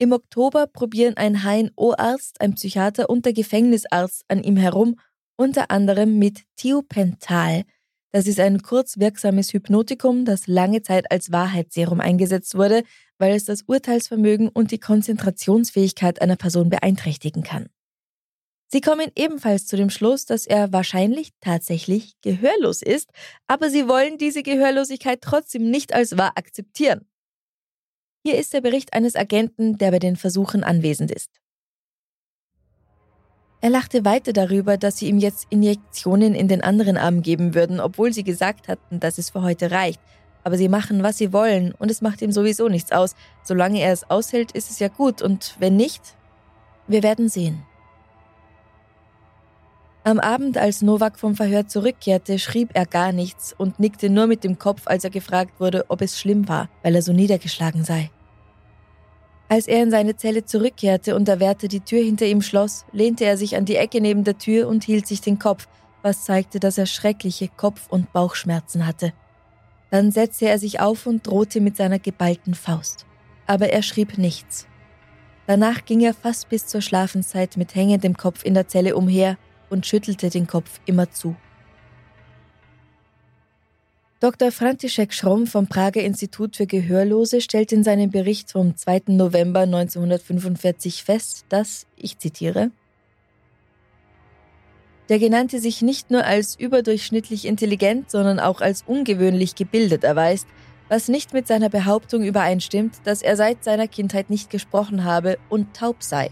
Im 0.00 0.10
Oktober 0.10 0.66
probieren 0.66 1.16
ein 1.16 1.44
HNO-Arzt, 1.44 2.40
ein 2.40 2.54
Psychiater 2.54 3.08
und 3.08 3.24
der 3.24 3.32
Gefängnisarzt 3.32 4.24
an 4.26 4.42
ihm 4.42 4.56
herum, 4.56 4.96
unter 5.36 5.70
anderem 5.70 6.18
mit 6.18 6.42
Thiopental. 6.56 7.62
Das 8.10 8.26
ist 8.26 8.40
ein 8.40 8.62
kurzwirksames 8.62 9.52
Hypnotikum, 9.52 10.24
das 10.24 10.48
lange 10.48 10.82
Zeit 10.82 11.12
als 11.12 11.30
Wahrheitsserum 11.30 12.00
eingesetzt 12.00 12.56
wurde, 12.56 12.82
weil 13.18 13.36
es 13.36 13.44
das 13.44 13.62
Urteilsvermögen 13.62 14.48
und 14.48 14.72
die 14.72 14.80
Konzentrationsfähigkeit 14.80 16.20
einer 16.20 16.36
Person 16.36 16.68
beeinträchtigen 16.68 17.44
kann. 17.44 17.68
Sie 18.72 18.80
kommen 18.80 19.12
ebenfalls 19.16 19.66
zu 19.66 19.76
dem 19.76 19.90
Schluss, 19.90 20.24
dass 20.24 20.46
er 20.46 20.72
wahrscheinlich 20.72 21.28
tatsächlich 21.42 22.14
gehörlos 22.22 22.80
ist, 22.80 23.10
aber 23.46 23.68
sie 23.68 23.86
wollen 23.86 24.16
diese 24.16 24.42
Gehörlosigkeit 24.42 25.20
trotzdem 25.20 25.70
nicht 25.70 25.92
als 25.92 26.16
wahr 26.16 26.32
akzeptieren. 26.36 27.06
Hier 28.24 28.38
ist 28.38 28.54
der 28.54 28.62
Bericht 28.62 28.94
eines 28.94 29.14
Agenten, 29.14 29.76
der 29.76 29.90
bei 29.90 29.98
den 29.98 30.16
Versuchen 30.16 30.64
anwesend 30.64 31.10
ist. 31.10 31.28
Er 33.60 33.68
lachte 33.68 34.06
weiter 34.06 34.32
darüber, 34.32 34.78
dass 34.78 34.96
sie 34.96 35.08
ihm 35.08 35.18
jetzt 35.18 35.48
Injektionen 35.50 36.34
in 36.34 36.48
den 36.48 36.62
anderen 36.62 36.96
Arm 36.96 37.20
geben 37.20 37.54
würden, 37.54 37.78
obwohl 37.78 38.14
sie 38.14 38.24
gesagt 38.24 38.68
hatten, 38.68 39.00
dass 39.00 39.18
es 39.18 39.30
für 39.30 39.42
heute 39.42 39.70
reicht. 39.70 40.00
Aber 40.44 40.56
sie 40.56 40.70
machen, 40.70 41.02
was 41.02 41.18
sie 41.18 41.34
wollen, 41.34 41.72
und 41.72 41.90
es 41.90 42.00
macht 42.00 42.22
ihm 42.22 42.32
sowieso 42.32 42.70
nichts 42.70 42.90
aus. 42.90 43.16
Solange 43.44 43.80
er 43.80 43.92
es 43.92 44.08
aushält, 44.08 44.52
ist 44.52 44.70
es 44.70 44.78
ja 44.78 44.88
gut, 44.88 45.20
und 45.20 45.56
wenn 45.58 45.76
nicht, 45.76 46.16
wir 46.88 47.02
werden 47.02 47.28
sehen. 47.28 47.66
Am 50.04 50.18
Abend, 50.18 50.58
als 50.58 50.82
Novak 50.82 51.16
vom 51.16 51.36
Verhör 51.36 51.68
zurückkehrte, 51.68 52.40
schrieb 52.40 52.70
er 52.74 52.86
gar 52.86 53.12
nichts 53.12 53.54
und 53.56 53.78
nickte 53.78 54.10
nur 54.10 54.26
mit 54.26 54.42
dem 54.42 54.58
Kopf, 54.58 54.82
als 54.86 55.04
er 55.04 55.10
gefragt 55.10 55.60
wurde, 55.60 55.84
ob 55.88 56.02
es 56.02 56.18
schlimm 56.18 56.48
war, 56.48 56.68
weil 56.82 56.96
er 56.96 57.02
so 57.02 57.12
niedergeschlagen 57.12 57.84
sei. 57.84 58.10
Als 59.48 59.68
er 59.68 59.80
in 59.80 59.92
seine 59.92 60.16
Zelle 60.16 60.44
zurückkehrte 60.44 61.14
und 61.14 61.28
der 61.28 61.38
Wärter 61.38 61.68
die 61.68 61.80
Tür 61.80 62.02
hinter 62.02 62.26
ihm 62.26 62.42
schloss, 62.42 62.84
lehnte 62.90 63.24
er 63.24 63.36
sich 63.36 63.54
an 63.54 63.64
die 63.64 63.76
Ecke 63.76 64.00
neben 64.00 64.24
der 64.24 64.38
Tür 64.38 64.66
und 64.66 64.82
hielt 64.82 65.06
sich 65.06 65.20
den 65.20 65.38
Kopf, 65.38 65.68
was 66.02 66.24
zeigte, 66.24 66.58
dass 66.58 66.78
er 66.78 66.86
schreckliche 66.86 67.48
Kopf- 67.48 67.86
und 67.88 68.12
Bauchschmerzen 68.12 68.86
hatte. 68.86 69.12
Dann 69.90 70.10
setzte 70.10 70.48
er 70.48 70.58
sich 70.58 70.80
auf 70.80 71.06
und 71.06 71.24
drohte 71.24 71.60
mit 71.60 71.76
seiner 71.76 72.00
geballten 72.00 72.54
Faust. 72.54 73.06
Aber 73.46 73.68
er 73.68 73.82
schrieb 73.82 74.18
nichts. 74.18 74.66
Danach 75.46 75.84
ging 75.84 76.00
er 76.00 76.14
fast 76.14 76.48
bis 76.48 76.66
zur 76.66 76.80
Schlafenszeit 76.80 77.56
mit 77.56 77.76
hängendem 77.76 78.16
Kopf 78.16 78.44
in 78.44 78.54
der 78.54 78.66
Zelle 78.66 78.96
umher 78.96 79.36
und 79.72 79.86
schüttelte 79.86 80.30
den 80.30 80.46
Kopf 80.46 80.80
immerzu. 80.86 81.34
Dr. 84.20 84.52
František 84.52 85.12
Schromm 85.12 85.48
vom 85.48 85.66
Prager 85.66 86.00
Institut 86.00 86.54
für 86.56 86.66
Gehörlose 86.68 87.40
stellt 87.40 87.72
in 87.72 87.82
seinem 87.82 88.12
Bericht 88.12 88.52
vom 88.52 88.76
2. 88.76 89.02
November 89.08 89.62
1945 89.62 91.02
fest, 91.02 91.44
dass, 91.48 91.86
ich 91.96 92.18
zitiere, 92.18 92.70
der 95.08 95.18
Genannte 95.18 95.58
sich 95.58 95.82
nicht 95.82 96.12
nur 96.12 96.24
als 96.24 96.54
überdurchschnittlich 96.54 97.46
intelligent, 97.46 98.12
sondern 98.12 98.38
auch 98.38 98.60
als 98.60 98.84
ungewöhnlich 98.86 99.56
gebildet 99.56 100.04
erweist, 100.04 100.46
was 100.88 101.08
nicht 101.08 101.32
mit 101.32 101.48
seiner 101.48 101.68
Behauptung 101.68 102.22
übereinstimmt, 102.22 102.94
dass 103.04 103.22
er 103.22 103.36
seit 103.36 103.64
seiner 103.64 103.88
Kindheit 103.88 104.30
nicht 104.30 104.50
gesprochen 104.50 105.02
habe 105.02 105.36
und 105.48 105.74
taub 105.74 105.96
sei. 106.02 106.30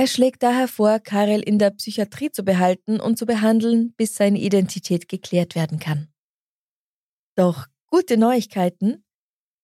Er 0.00 0.06
schlägt 0.06 0.42
daher 0.42 0.66
vor, 0.66 0.98
Karel 0.98 1.42
in 1.42 1.58
der 1.58 1.72
Psychiatrie 1.72 2.30
zu 2.30 2.42
behalten 2.42 3.00
und 3.00 3.18
zu 3.18 3.26
behandeln, 3.26 3.92
bis 3.98 4.14
seine 4.14 4.38
Identität 4.38 5.10
geklärt 5.10 5.54
werden 5.54 5.78
kann. 5.78 6.08
Doch 7.36 7.66
gute 7.86 8.16
Neuigkeiten. 8.16 9.04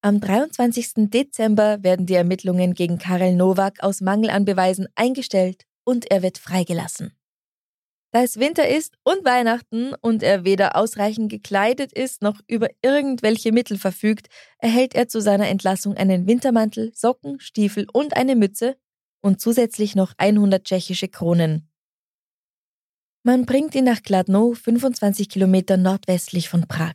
Am 0.02 0.20
23. 0.20 1.08
Dezember 1.08 1.82
werden 1.82 2.04
die 2.04 2.12
Ermittlungen 2.12 2.74
gegen 2.74 2.98
Karel 2.98 3.34
Nowak 3.34 3.82
aus 3.82 4.02
Mangel 4.02 4.28
an 4.28 4.44
Beweisen 4.44 4.88
eingestellt 4.94 5.64
und 5.84 6.10
er 6.10 6.22
wird 6.22 6.36
freigelassen. 6.36 7.16
Da 8.10 8.22
es 8.22 8.38
Winter 8.38 8.68
ist 8.68 8.98
und 9.04 9.24
Weihnachten 9.24 9.94
und 10.02 10.22
er 10.22 10.44
weder 10.44 10.76
ausreichend 10.76 11.30
gekleidet 11.30 11.94
ist 11.94 12.20
noch 12.20 12.42
über 12.46 12.68
irgendwelche 12.82 13.52
Mittel 13.52 13.78
verfügt, 13.78 14.26
erhält 14.58 14.94
er 14.94 15.08
zu 15.08 15.22
seiner 15.22 15.48
Entlassung 15.48 15.96
einen 15.96 16.26
Wintermantel, 16.26 16.92
Socken, 16.94 17.40
Stiefel 17.40 17.86
und 17.90 18.18
eine 18.18 18.36
Mütze, 18.36 18.76
und 19.26 19.40
zusätzlich 19.40 19.96
noch 19.96 20.12
100 20.18 20.64
tschechische 20.64 21.08
Kronen. 21.08 21.68
Man 23.24 23.44
bringt 23.44 23.74
ihn 23.74 23.84
nach 23.84 24.02
Kladno, 24.02 24.54
25 24.54 25.28
Kilometer 25.28 25.76
nordwestlich 25.76 26.48
von 26.48 26.68
Prag. 26.68 26.94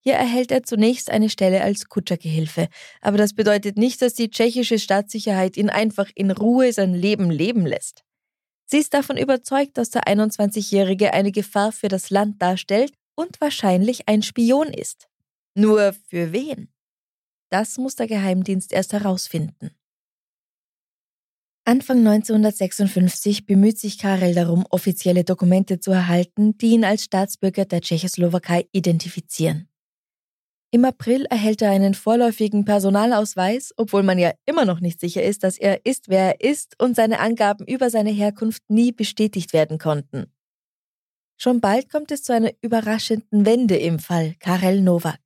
Hier 0.00 0.14
erhält 0.14 0.52
er 0.52 0.64
zunächst 0.64 1.10
eine 1.10 1.30
Stelle 1.30 1.62
als 1.62 1.88
Kutschergehilfe, 1.88 2.68
aber 3.00 3.16
das 3.16 3.32
bedeutet 3.32 3.78
nicht, 3.78 4.02
dass 4.02 4.12
die 4.12 4.28
tschechische 4.28 4.78
Staatssicherheit 4.78 5.56
ihn 5.56 5.70
einfach 5.70 6.10
in 6.14 6.30
Ruhe 6.30 6.72
sein 6.74 6.92
Leben 6.92 7.30
leben 7.30 7.64
lässt. 7.64 8.04
Sie 8.66 8.78
ist 8.78 8.92
davon 8.92 9.16
überzeugt, 9.16 9.78
dass 9.78 9.88
der 9.88 10.02
21-Jährige 10.04 11.14
eine 11.14 11.32
Gefahr 11.32 11.72
für 11.72 11.88
das 11.88 12.10
Land 12.10 12.42
darstellt 12.42 12.92
und 13.14 13.40
wahrscheinlich 13.40 14.08
ein 14.08 14.22
Spion 14.22 14.68
ist. 14.68 15.08
Nur 15.54 15.94
für 16.08 16.32
wen? 16.32 16.68
Das 17.48 17.78
muss 17.78 17.96
der 17.96 18.08
Geheimdienst 18.08 18.72
erst 18.72 18.92
herausfinden. 18.92 19.70
Anfang 21.68 22.06
1956 22.06 23.44
bemüht 23.44 23.76
sich 23.76 23.98
Karel 23.98 24.34
darum, 24.34 24.64
offizielle 24.70 25.24
Dokumente 25.24 25.80
zu 25.80 25.90
erhalten, 25.90 26.56
die 26.58 26.68
ihn 26.68 26.84
als 26.84 27.02
Staatsbürger 27.02 27.64
der 27.64 27.80
Tschechoslowakei 27.80 28.68
identifizieren. 28.70 29.68
Im 30.70 30.84
April 30.84 31.24
erhält 31.24 31.62
er 31.62 31.70
einen 31.72 31.94
vorläufigen 31.94 32.64
Personalausweis, 32.64 33.74
obwohl 33.76 34.04
man 34.04 34.16
ja 34.16 34.32
immer 34.44 34.64
noch 34.64 34.78
nicht 34.78 35.00
sicher 35.00 35.24
ist, 35.24 35.42
dass 35.42 35.58
er 35.58 35.84
ist, 35.84 36.08
wer 36.08 36.38
er 36.38 36.40
ist 36.40 36.80
und 36.80 36.94
seine 36.94 37.18
Angaben 37.18 37.66
über 37.66 37.90
seine 37.90 38.10
Herkunft 38.10 38.62
nie 38.68 38.92
bestätigt 38.92 39.52
werden 39.52 39.78
konnten. 39.78 40.26
Schon 41.36 41.60
bald 41.60 41.90
kommt 41.90 42.12
es 42.12 42.22
zu 42.22 42.32
einer 42.32 42.52
überraschenden 42.62 43.44
Wende 43.44 43.76
im 43.76 43.98
Fall 43.98 44.36
Karel 44.38 44.82
Nowak. 44.82 45.25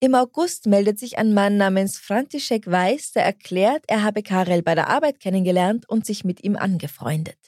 Im 0.00 0.14
August 0.14 0.66
meldet 0.66 0.98
sich 0.98 1.18
ein 1.18 1.32
Mann 1.32 1.56
namens 1.56 1.98
František 1.98 2.70
Weiß, 2.70 3.12
der 3.12 3.24
erklärt, 3.24 3.84
er 3.86 4.02
habe 4.02 4.22
Karel 4.22 4.62
bei 4.62 4.74
der 4.74 4.88
Arbeit 4.88 5.20
kennengelernt 5.20 5.88
und 5.88 6.04
sich 6.04 6.24
mit 6.24 6.44
ihm 6.44 6.56
angefreundet. 6.56 7.38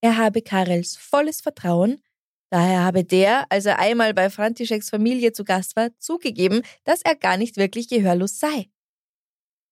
Er 0.00 0.16
habe 0.16 0.42
Karels 0.42 0.96
volles 0.96 1.40
Vertrauen, 1.40 2.00
daher 2.50 2.82
habe 2.82 3.04
der, 3.04 3.46
als 3.50 3.66
er 3.66 3.78
einmal 3.78 4.14
bei 4.14 4.30
Františeks 4.30 4.90
Familie 4.90 5.32
zu 5.32 5.44
Gast 5.44 5.76
war, 5.76 5.90
zugegeben, 5.98 6.62
dass 6.84 7.02
er 7.02 7.14
gar 7.14 7.36
nicht 7.36 7.56
wirklich 7.56 7.88
gehörlos 7.88 8.38
sei. 8.38 8.68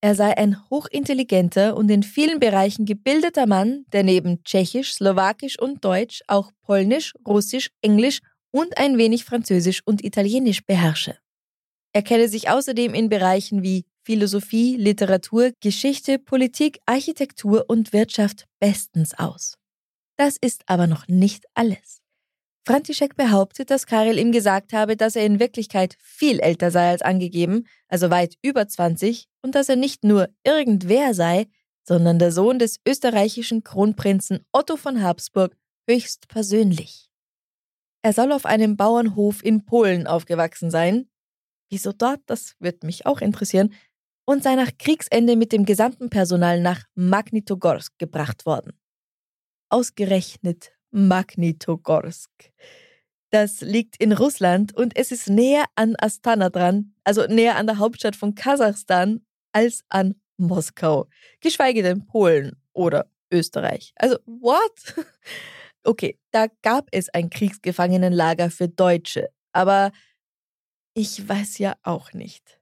Er 0.02 0.14
sei 0.14 0.36
ein 0.36 0.56
hochintelligenter 0.70 1.76
und 1.76 1.90
in 1.90 2.02
vielen 2.02 2.40
Bereichen 2.40 2.86
gebildeter 2.86 3.46
Mann, 3.46 3.84
der 3.92 4.02
neben 4.02 4.42
Tschechisch, 4.44 4.94
Slowakisch 4.94 5.58
und 5.58 5.84
Deutsch 5.84 6.22
auch 6.26 6.52
Polnisch, 6.62 7.14
Russisch, 7.26 7.70
Englisch 7.82 8.20
und 8.50 8.78
ein 8.78 8.96
wenig 8.96 9.24
Französisch 9.24 9.82
und 9.84 10.02
Italienisch 10.02 10.64
beherrsche. 10.64 11.18
Er 11.92 12.02
kenne 12.02 12.28
sich 12.28 12.48
außerdem 12.48 12.94
in 12.94 13.08
Bereichen 13.08 13.62
wie 13.62 13.84
Philosophie, 14.02 14.76
Literatur, 14.76 15.52
Geschichte, 15.60 16.18
Politik, 16.18 16.78
Architektur 16.86 17.64
und 17.68 17.92
Wirtschaft 17.92 18.46
bestens 18.60 19.18
aus. 19.18 19.56
Das 20.16 20.36
ist 20.40 20.62
aber 20.66 20.86
noch 20.86 21.08
nicht 21.08 21.46
alles. 21.54 22.00
František 22.66 23.16
behauptet, 23.16 23.70
dass 23.70 23.86
Karel 23.86 24.18
ihm 24.18 24.32
gesagt 24.32 24.72
habe, 24.72 24.96
dass 24.96 25.16
er 25.16 25.24
in 25.24 25.40
Wirklichkeit 25.40 25.96
viel 25.98 26.40
älter 26.40 26.70
sei 26.70 26.90
als 26.90 27.02
angegeben, 27.02 27.66
also 27.88 28.10
weit 28.10 28.36
über 28.42 28.68
20, 28.68 29.26
und 29.42 29.54
dass 29.54 29.68
er 29.68 29.76
nicht 29.76 30.04
nur 30.04 30.28
irgendwer 30.44 31.14
sei, 31.14 31.46
sondern 31.82 32.18
der 32.18 32.32
Sohn 32.32 32.58
des 32.58 32.78
österreichischen 32.86 33.64
Kronprinzen 33.64 34.44
Otto 34.52 34.76
von 34.76 35.02
Habsburg 35.02 35.56
höchst 35.88 36.28
persönlich. 36.28 37.10
Er 38.02 38.12
soll 38.12 38.32
auf 38.32 38.46
einem 38.46 38.76
Bauernhof 38.76 39.44
in 39.44 39.64
Polen 39.64 40.06
aufgewachsen 40.06 40.70
sein. 40.70 41.08
Wieso 41.70 41.92
dort? 41.92 42.20
Das 42.26 42.56
wird 42.58 42.82
mich 42.82 43.06
auch 43.06 43.20
interessieren. 43.20 43.72
Und 44.24 44.42
sei 44.42 44.54
nach 44.54 44.70
Kriegsende 44.78 45.36
mit 45.36 45.52
dem 45.52 45.64
gesamten 45.64 46.10
Personal 46.10 46.60
nach 46.60 46.84
Magnitogorsk 46.94 47.98
gebracht 47.98 48.46
worden. 48.46 48.72
Ausgerechnet 49.70 50.72
Magnitogorsk. 50.90 52.30
Das 53.30 53.60
liegt 53.60 53.96
in 53.96 54.12
Russland 54.12 54.76
und 54.76 54.96
es 54.96 55.12
ist 55.12 55.28
näher 55.28 55.64
an 55.76 55.94
Astana 55.98 56.50
dran, 56.50 56.94
also 57.04 57.26
näher 57.26 57.56
an 57.56 57.66
der 57.66 57.78
Hauptstadt 57.78 58.16
von 58.16 58.34
Kasachstan, 58.34 59.24
als 59.52 59.84
an 59.88 60.16
Moskau. 60.36 61.08
Geschweige 61.40 61.82
denn 61.82 62.06
Polen 62.06 62.56
oder 62.72 63.10
Österreich. 63.32 63.92
Also, 63.96 64.18
what? 64.26 64.94
Okay, 65.82 66.18
da 66.30 66.48
gab 66.60 66.88
es 66.92 67.08
ein 67.08 67.30
Kriegsgefangenenlager 67.30 68.50
für 68.50 68.68
Deutsche, 68.68 69.30
aber 69.52 69.92
ich 71.00 71.26
weiß 71.26 71.58
ja 71.58 71.76
auch 71.82 72.12
nicht. 72.12 72.60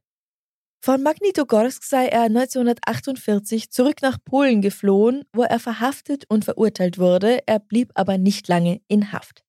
Von 0.80 1.02
Magnitogorsk 1.02 1.82
sei 1.82 2.06
er 2.06 2.22
1948 2.22 3.70
zurück 3.72 4.00
nach 4.00 4.16
Polen 4.24 4.62
geflohen, 4.62 5.24
wo 5.32 5.42
er 5.42 5.58
verhaftet 5.58 6.24
und 6.28 6.44
verurteilt 6.44 6.98
wurde, 6.98 7.40
er 7.46 7.58
blieb 7.58 7.90
aber 7.94 8.16
nicht 8.16 8.46
lange 8.46 8.80
in 8.86 9.10
Haft. 9.10 9.44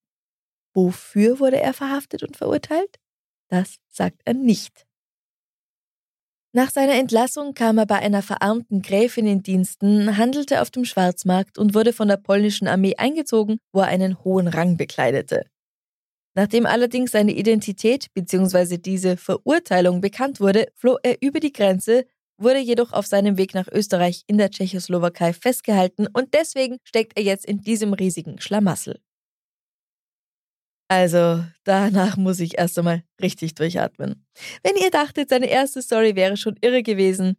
Wofür 0.74 1.38
wurde 1.38 1.60
er 1.60 1.72
verhaftet 1.72 2.24
und 2.24 2.36
verurteilt? 2.36 2.98
Das 3.48 3.76
sagt 3.88 4.22
er 4.24 4.34
nicht. 4.34 4.86
Nach 6.52 6.70
seiner 6.70 6.94
Entlassung 6.94 7.54
kam 7.54 7.78
er 7.78 7.86
bei 7.86 8.00
einer 8.00 8.22
verarmten 8.22 8.82
Gräfin 8.82 9.28
in 9.28 9.44
Diensten, 9.44 10.16
handelte 10.16 10.62
auf 10.62 10.72
dem 10.72 10.84
Schwarzmarkt 10.84 11.58
und 11.58 11.74
wurde 11.76 11.92
von 11.92 12.08
der 12.08 12.16
polnischen 12.16 12.66
Armee 12.66 12.96
eingezogen, 12.96 13.58
wo 13.72 13.82
er 13.82 13.86
einen 13.86 14.24
hohen 14.24 14.48
Rang 14.48 14.76
bekleidete. 14.76 15.44
Nachdem 16.34 16.64
allerdings 16.64 17.10
seine 17.10 17.32
Identität 17.32 18.06
bzw. 18.14 18.78
diese 18.78 19.16
Verurteilung 19.16 20.00
bekannt 20.00 20.40
wurde, 20.40 20.68
floh 20.74 20.96
er 21.02 21.20
über 21.20 21.40
die 21.40 21.52
Grenze, 21.52 22.06
wurde 22.38 22.58
jedoch 22.58 22.92
auf 22.92 23.06
seinem 23.06 23.36
Weg 23.36 23.54
nach 23.54 23.68
Österreich 23.68 24.22
in 24.26 24.38
der 24.38 24.50
Tschechoslowakei 24.50 25.32
festgehalten 25.32 26.06
und 26.06 26.32
deswegen 26.34 26.78
steckt 26.84 27.16
er 27.16 27.24
jetzt 27.24 27.44
in 27.44 27.60
diesem 27.60 27.92
riesigen 27.92 28.40
Schlamassel. 28.40 29.00
Also, 30.88 31.44
danach 31.64 32.16
muss 32.16 32.40
ich 32.40 32.58
erst 32.58 32.76
einmal 32.78 33.04
richtig 33.22 33.54
durchatmen. 33.54 34.26
Wenn 34.64 34.76
ihr 34.76 34.90
dachtet, 34.90 35.28
seine 35.28 35.46
erste 35.46 35.82
Story 35.82 36.16
wäre 36.16 36.36
schon 36.36 36.56
irre 36.60 36.82
gewesen, 36.82 37.36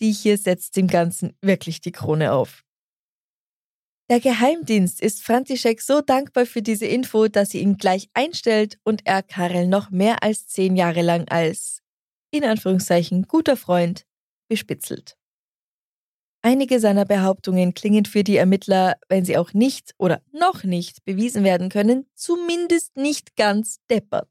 die 0.00 0.12
hier 0.12 0.38
setzt 0.38 0.76
dem 0.76 0.86
Ganzen 0.86 1.36
wirklich 1.40 1.80
die 1.80 1.90
Krone 1.92 2.32
auf. 2.32 2.62
Der 4.10 4.20
Geheimdienst 4.20 5.00
ist 5.00 5.22
František 5.22 5.80
so 5.80 6.02
dankbar 6.02 6.44
für 6.44 6.60
diese 6.60 6.84
Info, 6.84 7.26
dass 7.28 7.50
sie 7.50 7.60
ihn 7.60 7.78
gleich 7.78 8.10
einstellt 8.12 8.78
und 8.84 9.00
er 9.06 9.22
Karel 9.22 9.66
noch 9.66 9.90
mehr 9.90 10.22
als 10.22 10.46
zehn 10.46 10.76
Jahre 10.76 11.00
lang 11.00 11.26
als, 11.28 11.80
in 12.30 12.44
Anführungszeichen, 12.44 13.22
guter 13.22 13.56
Freund 13.56 14.04
bespitzelt. 14.46 15.16
Einige 16.42 16.80
seiner 16.80 17.06
Behauptungen 17.06 17.72
klingen 17.72 18.04
für 18.04 18.22
die 18.22 18.36
Ermittler, 18.36 18.96
wenn 19.08 19.24
sie 19.24 19.38
auch 19.38 19.54
nicht 19.54 19.94
oder 19.96 20.20
noch 20.32 20.64
nicht 20.64 21.02
bewiesen 21.06 21.42
werden 21.42 21.70
können, 21.70 22.06
zumindest 22.14 22.98
nicht 22.98 23.36
ganz 23.36 23.78
deppert. 23.88 24.28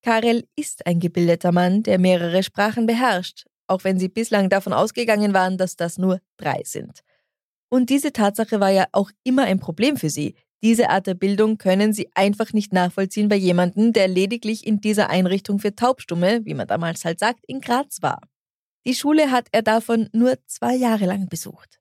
Karel 0.00 0.48
ist 0.56 0.86
ein 0.86 1.00
gebildeter 1.00 1.52
Mann, 1.52 1.82
der 1.82 1.98
mehrere 1.98 2.42
Sprachen 2.42 2.86
beherrscht, 2.86 3.44
auch 3.66 3.84
wenn 3.84 3.98
sie 3.98 4.08
bislang 4.08 4.48
davon 4.48 4.72
ausgegangen 4.72 5.34
waren, 5.34 5.58
dass 5.58 5.76
das 5.76 5.98
nur 5.98 6.22
drei 6.38 6.62
sind. 6.64 7.02
Und 7.72 7.88
diese 7.88 8.12
Tatsache 8.12 8.60
war 8.60 8.68
ja 8.68 8.84
auch 8.92 9.10
immer 9.24 9.44
ein 9.44 9.58
Problem 9.58 9.96
für 9.96 10.10
sie. 10.10 10.34
Diese 10.62 10.90
Art 10.90 11.06
der 11.06 11.14
Bildung 11.14 11.56
können 11.56 11.94
sie 11.94 12.10
einfach 12.14 12.52
nicht 12.52 12.70
nachvollziehen 12.74 13.30
bei 13.30 13.36
jemandem, 13.36 13.94
der 13.94 14.08
lediglich 14.08 14.66
in 14.66 14.82
dieser 14.82 15.08
Einrichtung 15.08 15.58
für 15.58 15.74
Taubstumme, 15.74 16.44
wie 16.44 16.52
man 16.52 16.66
damals 16.66 17.02
halt 17.06 17.18
sagt, 17.18 17.46
in 17.46 17.62
Graz 17.62 18.02
war. 18.02 18.20
Die 18.84 18.94
Schule 18.94 19.30
hat 19.30 19.48
er 19.52 19.62
davon 19.62 20.10
nur 20.12 20.36
zwei 20.44 20.74
Jahre 20.74 21.06
lang 21.06 21.30
besucht. 21.30 21.80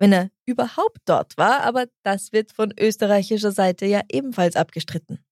Wenn 0.00 0.12
er 0.12 0.30
überhaupt 0.44 0.98
dort 1.04 1.36
war, 1.36 1.60
aber 1.60 1.86
das 2.02 2.32
wird 2.32 2.50
von 2.50 2.74
österreichischer 2.76 3.52
Seite 3.52 3.86
ja 3.86 4.00
ebenfalls 4.10 4.56
abgestritten. 4.56 5.24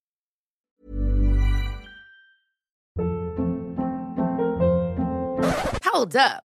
Hold 5.93 6.15
up. 6.15 6.50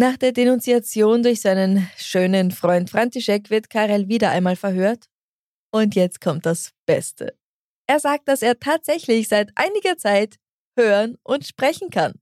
Nach 0.00 0.16
der 0.16 0.30
Denunziation 0.30 1.24
durch 1.24 1.40
seinen 1.40 1.90
schönen 1.96 2.52
Freund 2.52 2.88
František 2.88 3.50
wird 3.50 3.68
Karel 3.68 4.06
wieder 4.06 4.30
einmal 4.30 4.54
verhört. 4.54 5.06
Und 5.72 5.96
jetzt 5.96 6.20
kommt 6.20 6.46
das 6.46 6.70
Beste. 6.86 7.36
Er 7.88 7.98
sagt, 7.98 8.28
dass 8.28 8.42
er 8.42 8.60
tatsächlich 8.60 9.26
seit 9.26 9.50
einiger 9.56 9.96
Zeit 9.96 10.36
hören 10.78 11.16
und 11.24 11.44
sprechen 11.48 11.90
kann. 11.90 12.12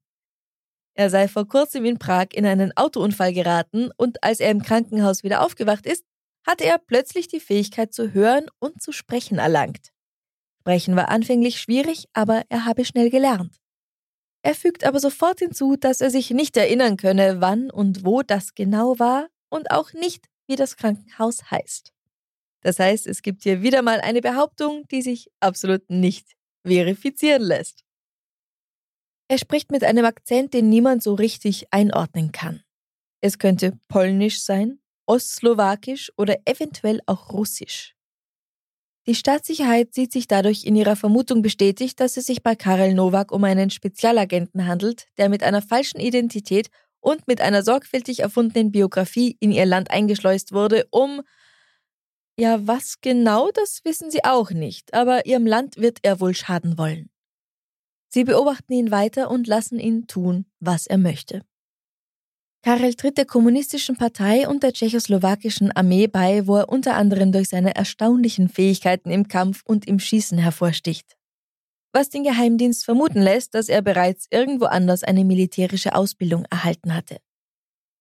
Er 0.95 1.11
sei 1.11 1.29
vor 1.29 1.47
kurzem 1.47 1.85
in 1.85 1.99
Prag 1.99 2.29
in 2.33 2.47
einen 2.47 2.75
Autounfall 2.79 3.35
geraten 3.35 3.91
und 3.99 4.25
als 4.25 4.41
er 4.41 4.53
im 4.53 4.62
Krankenhaus 4.62 5.23
wieder 5.23 5.45
aufgewacht 5.45 5.85
ist, 5.85 6.07
hatte 6.47 6.65
er 6.65 6.79
plötzlich 6.79 7.29
die 7.29 7.41
Fähigkeit 7.41 7.93
zu 7.93 8.15
hören 8.15 8.47
und 8.59 8.81
zu 8.81 8.93
sprechen 8.93 9.37
erlangt. 9.37 9.91
Sprechen 10.62 10.97
war 10.97 11.11
anfänglich 11.11 11.61
schwierig, 11.61 12.07
aber 12.15 12.45
er 12.49 12.65
habe 12.65 12.87
schnell 12.87 13.11
gelernt. 13.11 13.61
Er 14.46 14.54
fügt 14.54 14.85
aber 14.85 15.00
sofort 15.00 15.40
hinzu, 15.40 15.74
dass 15.74 16.00
er 16.00 16.09
sich 16.09 16.30
nicht 16.30 16.56
erinnern 16.56 16.96
könne, 16.96 17.40
wann 17.40 17.68
und 17.68 18.04
wo 18.04 18.22
das 18.22 18.54
genau 18.54 18.96
war 19.00 19.26
und 19.48 19.72
auch 19.72 19.92
nicht, 19.92 20.28
wie 20.46 20.54
das 20.54 20.76
Krankenhaus 20.76 21.50
heißt. 21.50 21.92
Das 22.61 22.78
heißt, 22.78 23.09
es 23.09 23.22
gibt 23.22 23.42
hier 23.42 23.62
wieder 23.62 23.82
mal 23.82 24.00
eine 24.00 24.20
Behauptung, 24.20 24.87
die 24.87 25.02
sich 25.02 25.32
absolut 25.40 25.90
nicht 25.90 26.37
verifizieren 26.64 27.42
lässt. 27.42 27.82
Er 29.26 29.38
spricht 29.38 29.72
mit 29.72 29.82
einem 29.82 30.04
Akzent, 30.04 30.54
den 30.54 30.68
niemand 30.68 31.02
so 31.02 31.14
richtig 31.14 31.66
einordnen 31.72 32.30
kann. 32.30 32.62
Es 33.20 33.40
könnte 33.40 33.76
polnisch 33.88 34.44
sein, 34.44 34.78
ostslowakisch 35.06 36.12
oder 36.16 36.37
eventuell 36.44 37.00
auch 37.06 37.32
russisch. 37.32 37.95
Die 39.09 39.14
Staatssicherheit 39.14 39.95
sieht 39.95 40.12
sich 40.12 40.27
dadurch 40.27 40.64
in 40.64 40.75
ihrer 40.75 40.97
Vermutung 40.97 41.40
bestätigt, 41.40 42.01
dass 42.01 42.16
es 42.16 42.27
sich 42.27 42.42
bei 42.42 42.57
Karel 42.57 42.92
Nowak 42.92 43.31
um 43.31 43.45
einen 43.45 43.71
Spezialagenten 43.71 44.66
handelt, 44.66 45.07
der 45.16 45.29
mit 45.29 45.45
einer 45.45 45.62
falschen 45.62 46.01
Identität 46.01 46.71
und 46.99 47.29
mit 47.29 47.40
einer 47.40 47.62
sorgfältig 47.62 48.21
erfundenen 48.21 48.73
Biografie 48.73 49.37
in 49.38 49.53
ihr 49.53 49.64
Land 49.64 49.92
eingeschleust 49.92 50.53
wurde, 50.53 50.88
um 50.90 51.23
ja, 52.38 52.66
was 52.66 53.01
genau, 53.01 53.51
das 53.53 53.81
wissen 53.85 54.11
sie 54.11 54.25
auch 54.25 54.51
nicht, 54.51 54.92
aber 54.92 55.25
ihrem 55.25 55.47
Land 55.47 55.79
wird 55.79 56.01
er 56.03 56.21
wohl 56.21 56.35
schaden 56.35 56.77
wollen. 56.77 57.09
Sie 58.09 58.25
beobachten 58.25 58.73
ihn 58.73 58.90
weiter 58.90 59.31
und 59.31 59.47
lassen 59.47 59.79
ihn 59.79 60.07
tun, 60.07 60.47
was 60.61 60.87
er 60.87 60.99
möchte. 60.99 61.42
Karel 62.66 62.94
tritt 62.94 63.16
der 63.16 63.26
kommunistischen 63.26 63.94
Partei 63.94 64.48
und 64.48 64.64
der 64.64 64.72
tschechoslowakischen 64.72 65.70
Armee 65.70 66.09
bei, 66.09 66.48
wo 66.48 66.57
er 66.57 66.68
unter 66.68 66.96
anderem 66.96 67.31
durch 67.31 67.50
seine 67.50 67.76
erstaunlichen 67.76 68.48
Fähigkeiten 68.48 69.09
im 69.09 69.29
Kampf 69.29 69.62
und 69.64 69.87
im 69.87 70.00
Schießen 70.00 70.37
hervorsticht. 70.37 71.16
Was 71.92 72.09
den 72.09 72.24
Geheimdienst 72.24 72.85
vermuten 72.85 73.22
lässt, 73.22 73.55
dass 73.55 73.68
er 73.68 73.83
bereits 73.83 74.26
irgendwo 74.33 74.64
anders 74.64 75.05
eine 75.05 75.24
militärische 75.24 75.94
Ausbildung 75.94 76.44
erhalten 76.50 76.92
hatte. 76.92 77.18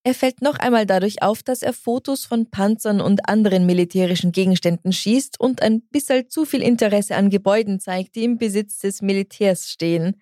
Er 0.04 0.16
fällt 0.16 0.42
noch 0.42 0.58
einmal 0.58 0.88
dadurch 0.88 1.22
auf, 1.22 1.44
dass 1.44 1.62
er 1.62 1.74
Fotos 1.74 2.26
von 2.26 2.50
Panzern 2.50 3.02
und 3.02 3.30
anderen 3.30 3.68
militärischen 3.68 4.32
Gegenständen 4.32 4.92
schießt 4.92 5.40
und 5.40 5.62
ein 5.62 5.82
bisschen 5.90 6.28
zu 6.32 6.44
viel 6.44 6.64
Interesse 6.64 7.16
an 7.16 7.30
Gebäuden 7.30 7.80
zeigt, 7.80 8.16
die 8.16 8.24
im 8.24 8.40
Besitz 8.40 8.80
des 8.80 9.04
Militärs 9.04 9.70
stehen. 9.70 10.20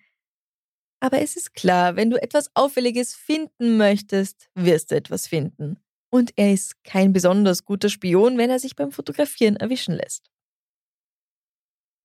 Aber 1.04 1.20
es 1.20 1.36
ist 1.36 1.52
klar, 1.52 1.96
wenn 1.96 2.08
du 2.08 2.16
etwas 2.16 2.50
Auffälliges 2.54 3.14
finden 3.14 3.76
möchtest, 3.76 4.48
wirst 4.54 4.90
du 4.90 4.94
etwas 4.94 5.26
finden. 5.26 5.76
Und 6.10 6.32
er 6.36 6.50
ist 6.50 6.82
kein 6.82 7.12
besonders 7.12 7.66
guter 7.66 7.90
Spion, 7.90 8.38
wenn 8.38 8.48
er 8.48 8.58
sich 8.58 8.74
beim 8.74 8.90
Fotografieren 8.90 9.56
erwischen 9.56 9.96
lässt. 9.96 10.30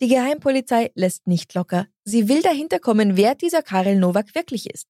Die 0.02 0.10
Geheimpolizei 0.10 0.92
lässt 0.96 1.28
nicht 1.28 1.54
locker. 1.54 1.88
Sie 2.04 2.28
will 2.28 2.42
dahinter 2.42 2.80
kommen, 2.80 3.16
wer 3.16 3.36
dieser 3.36 3.62
Karel 3.62 3.96
Nowak 3.96 4.36
wirklich 4.36 4.70
ist 4.70 4.90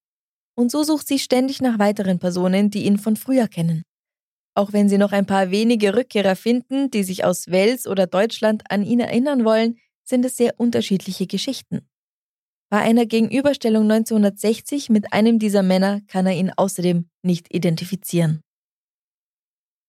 und 0.55 0.71
so 0.71 0.81
sucht 0.81 1.07
sie 1.07 1.19
ständig 1.19 1.61
nach 1.61 1.77
weiteren 1.77 2.17
Personen, 2.17 2.71
die 2.71 2.85
ihn 2.85 2.97
von 2.97 3.15
früher 3.15 3.47
kennen. 3.47 3.83
Auch 4.55 4.73
wenn 4.73 4.89
sie 4.89 4.97
noch 4.97 5.11
ein 5.11 5.27
paar 5.27 5.51
wenige 5.51 5.95
Rückkehrer 5.95 6.35
finden, 6.35 6.89
die 6.89 7.03
sich 7.03 7.25
aus 7.25 7.45
Wels 7.45 7.85
oder 7.85 8.07
Deutschland 8.07 8.63
an 8.71 8.83
ihn 8.83 9.01
erinnern 9.01 9.45
wollen, 9.45 9.77
sind 10.03 10.25
es 10.25 10.35
sehr 10.35 10.59
unterschiedliche 10.59 11.27
Geschichten. 11.27 11.87
Bei 12.69 12.81
einer 12.81 13.07
Gegenüberstellung 13.07 13.83
1960 13.89 14.89
mit 14.89 15.11
einem 15.11 15.39
dieser 15.39 15.63
Männer 15.63 16.01
kann 16.07 16.27
er 16.27 16.33
ihn 16.33 16.51
außerdem 16.55 17.09
nicht 17.23 17.51
identifizieren. 17.53 18.41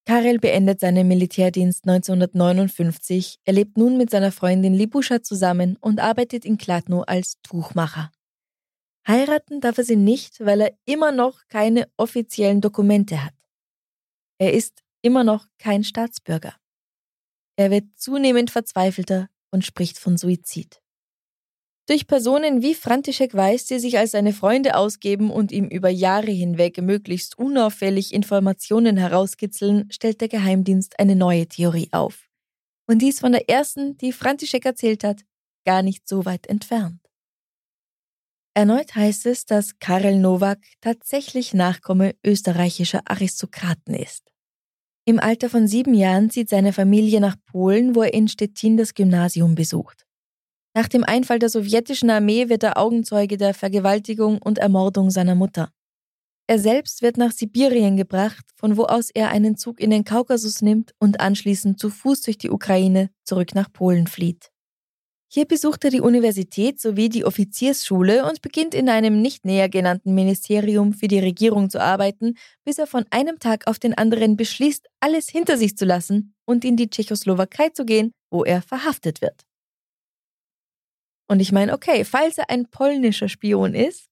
Karel 0.06 0.38
beendet 0.38 0.80
seinen 0.80 1.06
Militärdienst 1.06 1.86
1959, 1.86 3.36
er 3.44 3.52
lebt 3.52 3.76
nun 3.76 3.98
mit 3.98 4.10
seiner 4.10 4.32
Freundin 4.32 4.72
Libuscha 4.72 5.22
zusammen 5.22 5.76
und 5.80 6.00
arbeitet 6.00 6.46
in 6.46 6.56
Kladno 6.56 7.02
als 7.02 7.36
Tuchmacher. 7.42 8.10
Heiraten 9.06 9.60
darf 9.60 9.76
er 9.76 9.84
sie 9.84 9.96
nicht, 9.96 10.40
weil 10.40 10.62
er 10.62 10.78
immer 10.86 11.12
noch 11.12 11.46
keine 11.48 11.86
offiziellen 11.98 12.62
Dokumente 12.62 13.22
hat. 13.22 13.34
Er 14.38 14.54
ist 14.54 14.82
immer 15.02 15.22
noch 15.22 15.46
kein 15.58 15.84
Staatsbürger. 15.84 16.54
Er 17.56 17.70
wird 17.70 17.84
zunehmend 17.96 18.50
verzweifelter 18.50 19.28
und 19.50 19.66
spricht 19.66 19.98
von 19.98 20.16
Suizid. 20.16 20.80
Durch 21.86 22.06
Personen 22.06 22.62
wie 22.62 22.74
František 22.74 23.34
Weiß, 23.34 23.66
die 23.66 23.78
sich 23.78 23.98
als 23.98 24.12
seine 24.12 24.32
Freunde 24.32 24.76
ausgeben 24.76 25.30
und 25.30 25.50
ihm 25.50 25.66
über 25.66 25.88
Jahre 25.88 26.30
hinweg 26.30 26.80
möglichst 26.80 27.36
unauffällig 27.36 28.14
Informationen 28.14 28.96
herauskitzeln, 28.96 29.90
stellt 29.90 30.20
der 30.20 30.28
Geheimdienst 30.28 30.98
eine 31.00 31.16
neue 31.16 31.48
Theorie 31.48 31.88
auf. 31.90 32.28
Und 32.86 33.02
dies 33.02 33.20
von 33.20 33.32
der 33.32 33.48
ersten, 33.48 33.96
die 33.98 34.12
František 34.12 34.64
erzählt 34.64 35.04
hat, 35.04 35.22
gar 35.64 35.82
nicht 35.82 36.08
so 36.08 36.24
weit 36.24 36.46
entfernt. 36.46 37.00
Erneut 38.54 38.94
heißt 38.94 39.26
es, 39.26 39.46
dass 39.46 39.78
Karel 39.78 40.18
Nowak 40.18 40.58
tatsächlich 40.80 41.54
Nachkomme 41.54 42.16
österreichischer 42.24 43.02
Aristokraten 43.04 43.94
ist. 43.94 44.30
Im 45.04 45.18
Alter 45.18 45.48
von 45.48 45.66
sieben 45.66 45.94
Jahren 45.94 46.30
zieht 46.30 46.48
seine 46.48 46.72
Familie 46.72 47.20
nach 47.20 47.36
Polen, 47.46 47.94
wo 47.94 48.02
er 48.02 48.12
in 48.12 48.28
Stettin 48.28 48.76
das 48.76 48.94
Gymnasium 48.94 49.54
besucht. 49.54 50.04
Nach 50.74 50.86
dem 50.86 51.02
Einfall 51.02 51.40
der 51.40 51.48
sowjetischen 51.48 52.10
Armee 52.10 52.48
wird 52.48 52.62
er 52.62 52.78
Augenzeuge 52.78 53.36
der 53.36 53.54
Vergewaltigung 53.54 54.38
und 54.38 54.58
Ermordung 54.58 55.10
seiner 55.10 55.34
Mutter. 55.34 55.72
Er 56.46 56.58
selbst 56.58 57.02
wird 57.02 57.16
nach 57.16 57.32
Sibirien 57.32 57.96
gebracht, 57.96 58.44
von 58.56 58.76
wo 58.76 58.84
aus 58.84 59.10
er 59.10 59.30
einen 59.30 59.56
Zug 59.56 59.80
in 59.80 59.90
den 59.90 60.04
Kaukasus 60.04 60.62
nimmt 60.62 60.92
und 60.98 61.20
anschließend 61.20 61.78
zu 61.78 61.90
Fuß 61.90 62.22
durch 62.22 62.38
die 62.38 62.50
Ukraine 62.50 63.10
zurück 63.24 63.54
nach 63.54 63.72
Polen 63.72 64.06
flieht. 64.06 64.50
Hier 65.32 65.44
besucht 65.44 65.84
er 65.84 65.90
die 65.90 66.00
Universität 66.00 66.80
sowie 66.80 67.08
die 67.08 67.24
Offiziersschule 67.24 68.28
und 68.28 68.42
beginnt 68.42 68.74
in 68.74 68.88
einem 68.88 69.22
nicht 69.22 69.44
näher 69.44 69.68
genannten 69.68 70.12
Ministerium 70.12 70.92
für 70.92 71.06
die 71.06 71.20
Regierung 71.20 71.70
zu 71.70 71.80
arbeiten, 71.80 72.34
bis 72.64 72.78
er 72.78 72.88
von 72.88 73.04
einem 73.10 73.38
Tag 73.38 73.68
auf 73.68 73.78
den 73.78 73.96
anderen 73.96 74.36
beschließt, 74.36 74.88
alles 74.98 75.28
hinter 75.28 75.56
sich 75.56 75.76
zu 75.76 75.84
lassen 75.84 76.34
und 76.46 76.64
in 76.64 76.76
die 76.76 76.90
Tschechoslowakei 76.90 77.68
zu 77.68 77.84
gehen, 77.84 78.12
wo 78.28 78.42
er 78.42 78.60
verhaftet 78.60 79.20
wird. 79.20 79.46
Und 81.30 81.38
ich 81.38 81.52
meine, 81.52 81.74
okay, 81.74 82.04
falls 82.04 82.38
er 82.38 82.50
ein 82.50 82.66
polnischer 82.66 83.28
Spion 83.28 83.72
ist, 83.72 84.08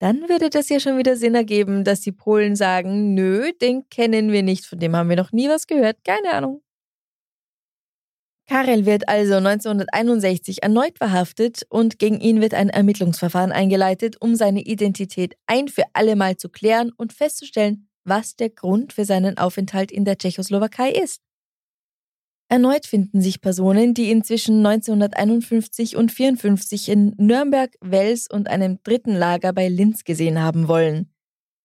dann 0.00 0.28
würde 0.28 0.50
das 0.50 0.68
ja 0.68 0.78
schon 0.78 0.98
wieder 0.98 1.16
Sinn 1.16 1.34
ergeben, 1.34 1.82
dass 1.82 2.02
die 2.02 2.12
Polen 2.12 2.56
sagen, 2.56 3.14
nö, 3.14 3.52
den 3.52 3.88
kennen 3.88 4.32
wir 4.32 4.42
nicht, 4.42 4.66
von 4.66 4.78
dem 4.78 4.94
haben 4.94 5.08
wir 5.08 5.16
noch 5.16 5.32
nie 5.32 5.48
was 5.48 5.66
gehört, 5.66 6.04
keine 6.04 6.30
Ahnung. 6.34 6.62
Karel 8.46 8.84
wird 8.84 9.08
also 9.08 9.36
1961 9.36 10.62
erneut 10.62 10.98
verhaftet 10.98 11.62
und 11.70 11.98
gegen 11.98 12.20
ihn 12.20 12.42
wird 12.42 12.52
ein 12.52 12.68
Ermittlungsverfahren 12.68 13.50
eingeleitet, 13.50 14.20
um 14.20 14.36
seine 14.36 14.60
Identität 14.60 15.36
ein 15.46 15.68
für 15.68 15.84
alle 15.94 16.16
Mal 16.16 16.36
zu 16.36 16.50
klären 16.50 16.92
und 16.94 17.14
festzustellen, 17.14 17.88
was 18.04 18.36
der 18.36 18.50
Grund 18.50 18.92
für 18.92 19.06
seinen 19.06 19.38
Aufenthalt 19.38 19.90
in 19.90 20.04
der 20.04 20.18
Tschechoslowakei 20.18 20.90
ist. 20.90 21.22
Erneut 22.50 22.86
finden 22.86 23.20
sich 23.20 23.42
Personen, 23.42 23.92
die 23.92 24.10
ihn 24.10 24.24
zwischen 24.24 24.64
1951 24.64 25.96
und 25.96 26.10
54 26.10 26.88
in 26.88 27.14
Nürnberg, 27.18 27.74
Wels 27.82 28.26
und 28.30 28.48
einem 28.48 28.82
dritten 28.82 29.14
Lager 29.14 29.52
bei 29.52 29.68
Linz 29.68 30.04
gesehen 30.04 30.40
haben 30.40 30.66
wollen. 30.66 31.12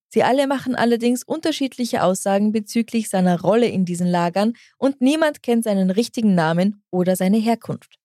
Sie 0.09 0.23
alle 0.23 0.45
machen 0.45 0.75
allerdings 0.75 1.23
unterschiedliche 1.23 2.03
Aussagen 2.03 2.51
bezüglich 2.51 3.09
seiner 3.09 3.41
Rolle 3.41 3.67
in 3.67 3.85
diesen 3.85 4.07
Lagern 4.07 4.53
und 4.77 5.01
niemand 5.01 5.41
kennt 5.41 5.63
seinen 5.63 5.89
richtigen 5.89 6.35
Namen 6.35 6.83
oder 6.91 7.15
seine 7.15 7.37
Herkunft. 7.37 7.97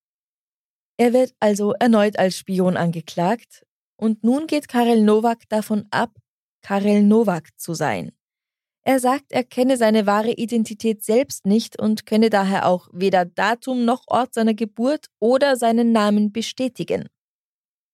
Er 0.96 1.12
wird 1.12 1.34
also 1.40 1.74
erneut 1.74 2.18
als 2.18 2.36
Spion 2.36 2.76
angeklagt 2.76 3.66
und 3.96 4.24
nun 4.24 4.46
geht 4.46 4.68
Karel 4.68 5.02
Nowak 5.02 5.48
davon 5.48 5.86
ab, 5.90 6.16
Karel 6.62 7.02
Nowak 7.02 7.48
zu 7.58 7.74
sein. 7.74 8.12
Er 8.84 9.00
sagt, 9.00 9.32
er 9.32 9.44
kenne 9.44 9.76
seine 9.76 10.06
wahre 10.06 10.32
Identität 10.32 11.04
selbst 11.04 11.46
nicht 11.46 11.78
und 11.78 12.06
könne 12.06 12.30
daher 12.30 12.66
auch 12.66 12.88
weder 12.92 13.24
Datum 13.24 13.84
noch 13.84 14.04
Ort 14.06 14.34
seiner 14.34 14.54
Geburt 14.54 15.06
oder 15.20 15.56
seinen 15.56 15.92
Namen 15.92 16.32
bestätigen. 16.32 17.08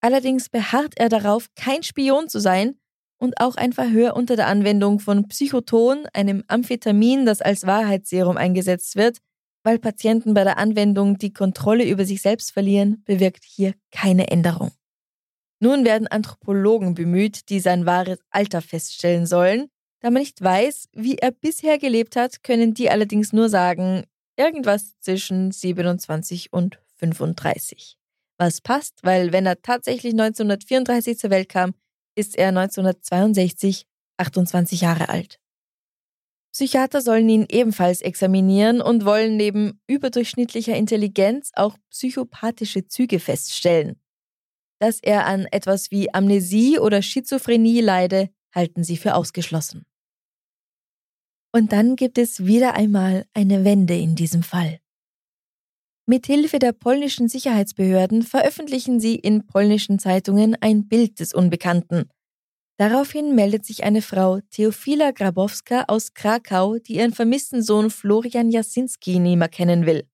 Allerdings 0.00 0.48
beharrt 0.48 0.94
er 0.96 1.08
darauf, 1.08 1.48
kein 1.56 1.82
Spion 1.82 2.28
zu 2.28 2.38
sein 2.38 2.78
und 3.18 3.40
auch 3.40 3.56
ein 3.56 3.72
Verhör 3.72 4.16
unter 4.16 4.36
der 4.36 4.48
Anwendung 4.48 5.00
von 5.00 5.28
Psychoton, 5.28 6.06
einem 6.12 6.44
Amphetamin, 6.46 7.24
das 7.24 7.40
als 7.40 7.66
Wahrheitsserum 7.66 8.36
eingesetzt 8.36 8.96
wird, 8.96 9.18
weil 9.64 9.78
Patienten 9.78 10.34
bei 10.34 10.44
der 10.44 10.58
Anwendung 10.58 11.16
die 11.16 11.32
Kontrolle 11.32 11.88
über 11.88 12.04
sich 12.04 12.20
selbst 12.20 12.52
verlieren, 12.52 13.02
bewirkt 13.04 13.44
hier 13.44 13.74
keine 13.90 14.30
Änderung. 14.30 14.72
Nun 15.58 15.86
werden 15.86 16.06
Anthropologen 16.06 16.94
bemüht, 16.94 17.48
die 17.48 17.60
sein 17.60 17.86
wahres 17.86 18.18
Alter 18.28 18.60
feststellen 18.60 19.24
sollen. 19.24 19.70
Da 20.04 20.10
man 20.10 20.20
nicht 20.20 20.42
weiß, 20.42 20.90
wie 20.92 21.16
er 21.16 21.30
bisher 21.30 21.78
gelebt 21.78 22.14
hat, 22.14 22.42
können 22.42 22.74
die 22.74 22.90
allerdings 22.90 23.32
nur 23.32 23.48
sagen, 23.48 24.04
irgendwas 24.36 25.00
zwischen 25.00 25.50
27 25.50 26.52
und 26.52 26.78
35. 26.96 27.96
Was 28.36 28.60
passt, 28.60 28.98
weil 29.02 29.32
wenn 29.32 29.46
er 29.46 29.62
tatsächlich 29.62 30.12
1934 30.12 31.18
zur 31.18 31.30
Welt 31.30 31.48
kam, 31.48 31.72
ist 32.16 32.36
er 32.36 32.48
1962 32.48 33.86
28 34.18 34.82
Jahre 34.82 35.08
alt. 35.08 35.40
Psychiater 36.52 37.00
sollen 37.00 37.30
ihn 37.30 37.46
ebenfalls 37.48 38.02
examinieren 38.02 38.82
und 38.82 39.06
wollen 39.06 39.38
neben 39.38 39.80
überdurchschnittlicher 39.86 40.76
Intelligenz 40.76 41.50
auch 41.54 41.78
psychopathische 41.88 42.86
Züge 42.88 43.20
feststellen. 43.20 43.98
Dass 44.80 45.00
er 45.00 45.24
an 45.24 45.46
etwas 45.50 45.90
wie 45.90 46.12
Amnesie 46.12 46.78
oder 46.78 47.00
Schizophrenie 47.00 47.80
leide, 47.80 48.28
halten 48.54 48.84
sie 48.84 48.98
für 48.98 49.14
ausgeschlossen. 49.14 49.86
Und 51.54 51.70
dann 51.70 51.94
gibt 51.94 52.18
es 52.18 52.44
wieder 52.44 52.74
einmal 52.74 53.26
eine 53.32 53.64
Wende 53.64 53.94
in 53.96 54.16
diesem 54.16 54.42
Fall. 54.42 54.80
Mithilfe 56.04 56.58
der 56.58 56.72
polnischen 56.72 57.28
Sicherheitsbehörden 57.28 58.22
veröffentlichen 58.22 58.98
sie 58.98 59.14
in 59.14 59.46
polnischen 59.46 60.00
Zeitungen 60.00 60.56
ein 60.60 60.88
Bild 60.88 61.20
des 61.20 61.32
Unbekannten. 61.32 62.10
Daraufhin 62.76 63.36
meldet 63.36 63.64
sich 63.64 63.84
eine 63.84 64.02
Frau, 64.02 64.40
Teofila 64.50 65.12
Grabowska 65.12 65.84
aus 65.86 66.12
Krakau, 66.12 66.78
die 66.78 66.96
ihren 66.96 67.12
vermissten 67.12 67.62
Sohn 67.62 67.90
Florian 67.90 68.50
Jasinski 68.50 69.20
nimmer 69.20 69.46
kennen 69.46 69.86
will. 69.86 70.08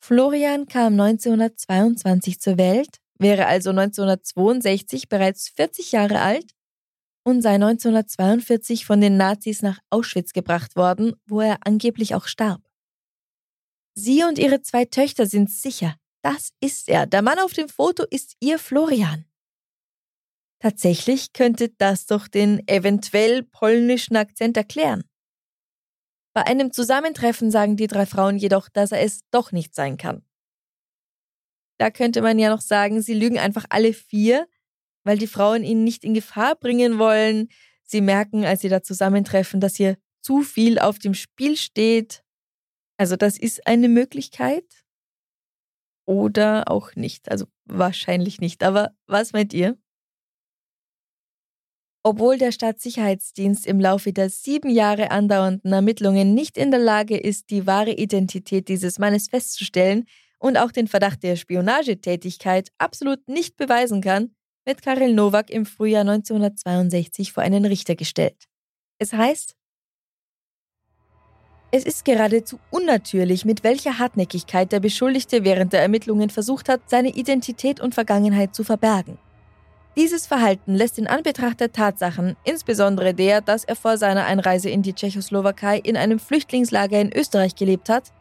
Florian 0.00 0.66
kam 0.66 0.94
1922 1.00 2.40
zur 2.40 2.58
Welt, 2.58 2.98
wäre 3.16 3.46
also 3.46 3.70
1962 3.70 5.08
bereits 5.08 5.50
40 5.50 5.92
Jahre 5.92 6.20
alt 6.20 6.57
und 7.28 7.42
sei 7.42 7.54
1942 7.56 8.86
von 8.86 9.02
den 9.02 9.18
Nazis 9.18 9.60
nach 9.60 9.78
Auschwitz 9.90 10.32
gebracht 10.32 10.76
worden, 10.76 11.14
wo 11.26 11.40
er 11.42 11.58
angeblich 11.66 12.14
auch 12.14 12.26
starb. 12.26 12.62
Sie 13.94 14.24
und 14.24 14.38
ihre 14.38 14.62
zwei 14.62 14.86
Töchter 14.86 15.26
sind 15.26 15.50
sicher. 15.50 15.96
Das 16.22 16.52
ist 16.60 16.88
er. 16.88 17.06
Der 17.06 17.20
Mann 17.20 17.38
auf 17.38 17.52
dem 17.52 17.68
Foto 17.68 18.04
ist 18.08 18.34
ihr 18.40 18.58
Florian. 18.58 19.26
Tatsächlich 20.60 21.32
könnte 21.32 21.68
das 21.68 22.06
doch 22.06 22.28
den 22.28 22.66
eventuell 22.66 23.42
polnischen 23.42 24.16
Akzent 24.16 24.56
erklären. 24.56 25.04
Bei 26.32 26.46
einem 26.46 26.72
Zusammentreffen 26.72 27.50
sagen 27.50 27.76
die 27.76 27.86
drei 27.88 28.06
Frauen 28.06 28.38
jedoch, 28.38 28.68
dass 28.68 28.92
er 28.92 29.02
es 29.02 29.20
doch 29.30 29.52
nicht 29.52 29.74
sein 29.74 29.96
kann. 29.98 30.24
Da 31.78 31.90
könnte 31.90 32.22
man 32.22 32.38
ja 32.38 32.48
noch 32.48 32.60
sagen, 32.60 33.02
sie 33.02 33.14
lügen 33.14 33.38
einfach 33.38 33.66
alle 33.68 33.92
vier, 33.92 34.48
weil 35.08 35.16
die 35.16 35.26
Frauen 35.26 35.64
ihn 35.64 35.84
nicht 35.84 36.04
in 36.04 36.12
Gefahr 36.12 36.54
bringen 36.54 36.98
wollen. 36.98 37.48
Sie 37.82 38.02
merken, 38.02 38.44
als 38.44 38.60
sie 38.60 38.68
da 38.68 38.82
zusammentreffen, 38.82 39.58
dass 39.58 39.74
hier 39.74 39.96
zu 40.20 40.42
viel 40.42 40.78
auf 40.78 40.98
dem 40.98 41.14
Spiel 41.14 41.56
steht. 41.56 42.22
Also 42.98 43.16
das 43.16 43.38
ist 43.38 43.66
eine 43.66 43.88
Möglichkeit. 43.88 44.66
Oder 46.04 46.70
auch 46.70 46.94
nicht. 46.94 47.30
Also 47.30 47.46
wahrscheinlich 47.64 48.42
nicht. 48.42 48.62
Aber 48.62 48.90
was 49.06 49.32
meint 49.32 49.54
ihr? 49.54 49.78
Obwohl 52.02 52.36
der 52.36 52.52
Staatssicherheitsdienst 52.52 53.66
im 53.66 53.80
Laufe 53.80 54.12
der 54.12 54.28
sieben 54.28 54.68
Jahre 54.68 55.10
andauernden 55.10 55.72
Ermittlungen 55.72 56.34
nicht 56.34 56.58
in 56.58 56.70
der 56.70 56.80
Lage 56.80 57.16
ist, 57.16 57.48
die 57.48 57.66
wahre 57.66 57.92
Identität 57.92 58.68
dieses 58.68 58.98
Mannes 58.98 59.28
festzustellen 59.28 60.04
und 60.38 60.58
auch 60.58 60.70
den 60.70 60.86
Verdacht 60.86 61.22
der 61.22 61.36
Spionagetätigkeit 61.36 62.68
absolut 62.76 63.26
nicht 63.26 63.56
beweisen 63.56 64.02
kann, 64.02 64.34
wird 64.68 64.82
Karel 64.82 65.14
Nowak 65.14 65.48
im 65.48 65.64
Frühjahr 65.64 66.02
1962 66.02 67.32
vor 67.32 67.42
einen 67.42 67.64
Richter 67.64 67.96
gestellt. 67.96 68.36
Es 68.98 69.14
heißt, 69.14 69.56
es 71.70 71.84
ist 71.84 72.04
geradezu 72.04 72.58
unnatürlich, 72.70 73.46
mit 73.46 73.64
welcher 73.64 73.98
Hartnäckigkeit 73.98 74.70
der 74.70 74.80
Beschuldigte 74.80 75.42
während 75.42 75.72
der 75.72 75.80
Ermittlungen 75.80 76.28
versucht 76.28 76.68
hat, 76.68 76.82
seine 76.86 77.08
Identität 77.08 77.80
und 77.80 77.94
Vergangenheit 77.94 78.54
zu 78.54 78.62
verbergen. 78.62 79.16
Dieses 79.96 80.26
Verhalten 80.26 80.74
lässt 80.74 80.98
in 80.98 81.06
Anbetracht 81.06 81.60
der 81.60 81.72
Tatsachen, 81.72 82.36
insbesondere 82.44 83.14
der, 83.14 83.40
dass 83.40 83.64
er 83.64 83.74
vor 83.74 83.96
seiner 83.96 84.26
Einreise 84.26 84.68
in 84.68 84.82
die 84.82 84.92
Tschechoslowakei 84.92 85.78
in 85.78 85.96
einem 85.96 86.18
Flüchtlingslager 86.18 87.00
in 87.00 87.12
Österreich 87.12 87.54
gelebt 87.54 87.88
hat, 87.88 88.12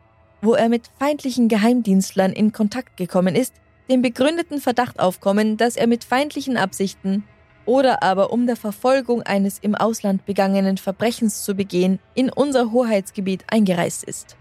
wo 0.41 0.53
er 0.53 0.69
mit 0.69 0.89
feindlichen 0.97 1.49
Geheimdienstlern 1.49 2.31
in 2.31 2.53
Kontakt 2.53 2.95
gekommen 2.95 3.35
ist, 3.35 3.53
den 3.89 4.01
begründeten 4.01 4.59
Verdacht 4.59 4.99
aufkommen, 4.99 5.57
dass 5.57 5.75
er 5.75 5.87
mit 5.87 6.03
feindlichen 6.03 6.57
Absichten 6.57 7.23
oder 7.65 8.01
aber 8.01 8.31
um 8.31 8.47
der 8.47 8.55
Verfolgung 8.55 9.21
eines 9.21 9.59
im 9.59 9.75
Ausland 9.75 10.25
begangenen 10.25 10.77
Verbrechens 10.77 11.43
zu 11.43 11.53
begehen, 11.53 11.99
in 12.15 12.29
unser 12.29 12.71
Hoheitsgebiet 12.71 13.43
eingereist 13.49 14.03
ist. 14.03 14.37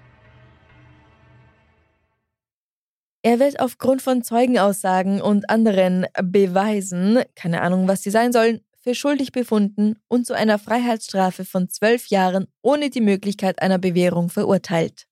Er 3.22 3.40
wird 3.40 3.58
aufgrund 3.58 4.02
von 4.02 4.22
Zeugenaussagen 4.22 5.20
und 5.20 5.50
anderen 5.50 6.06
Beweisen, 6.22 7.22
keine 7.34 7.60
Ahnung, 7.60 7.88
was 7.88 8.04
sie 8.04 8.10
sein 8.10 8.32
sollen, 8.32 8.60
für 8.80 8.94
schuldig 8.94 9.32
befunden 9.32 9.96
und 10.06 10.26
zu 10.28 10.34
einer 10.34 10.60
Freiheitsstrafe 10.60 11.44
von 11.44 11.68
zwölf 11.68 12.06
Jahren 12.06 12.46
ohne 12.62 12.88
die 12.88 13.00
Möglichkeit 13.00 13.60
einer 13.60 13.78
Bewährung 13.78 14.28
verurteilt. 14.28 15.08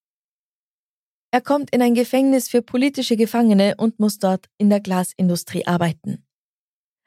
Er 1.34 1.40
kommt 1.40 1.74
in 1.74 1.82
ein 1.82 1.94
Gefängnis 1.94 2.48
für 2.48 2.62
politische 2.62 3.16
Gefangene 3.16 3.74
und 3.76 3.98
muss 3.98 4.20
dort 4.20 4.46
in 4.56 4.70
der 4.70 4.78
Glasindustrie 4.78 5.66
arbeiten. 5.66 6.24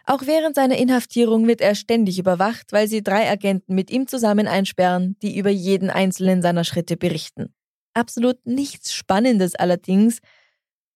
Auch 0.04 0.24
während 0.26 0.54
seiner 0.54 0.76
Inhaftierung 0.76 1.48
wird 1.48 1.62
er 1.62 1.76
ständig 1.76 2.20
überwacht, 2.20 2.74
weil 2.74 2.90
sie 2.90 3.02
drei 3.02 3.32
Agenten 3.32 3.74
mit 3.74 3.90
ihm 3.90 4.06
zusammen 4.06 4.46
einsperren, 4.46 5.16
die 5.22 5.38
über 5.38 5.50
jeden 5.50 5.90
einzelnen 5.90 6.42
seiner 6.42 6.66
Schritte 6.66 6.98
berichten. 6.98 7.56
Absolut 7.94 8.46
nichts 8.46 8.94
Spannendes 8.94 9.56
allerdings, 9.56 10.20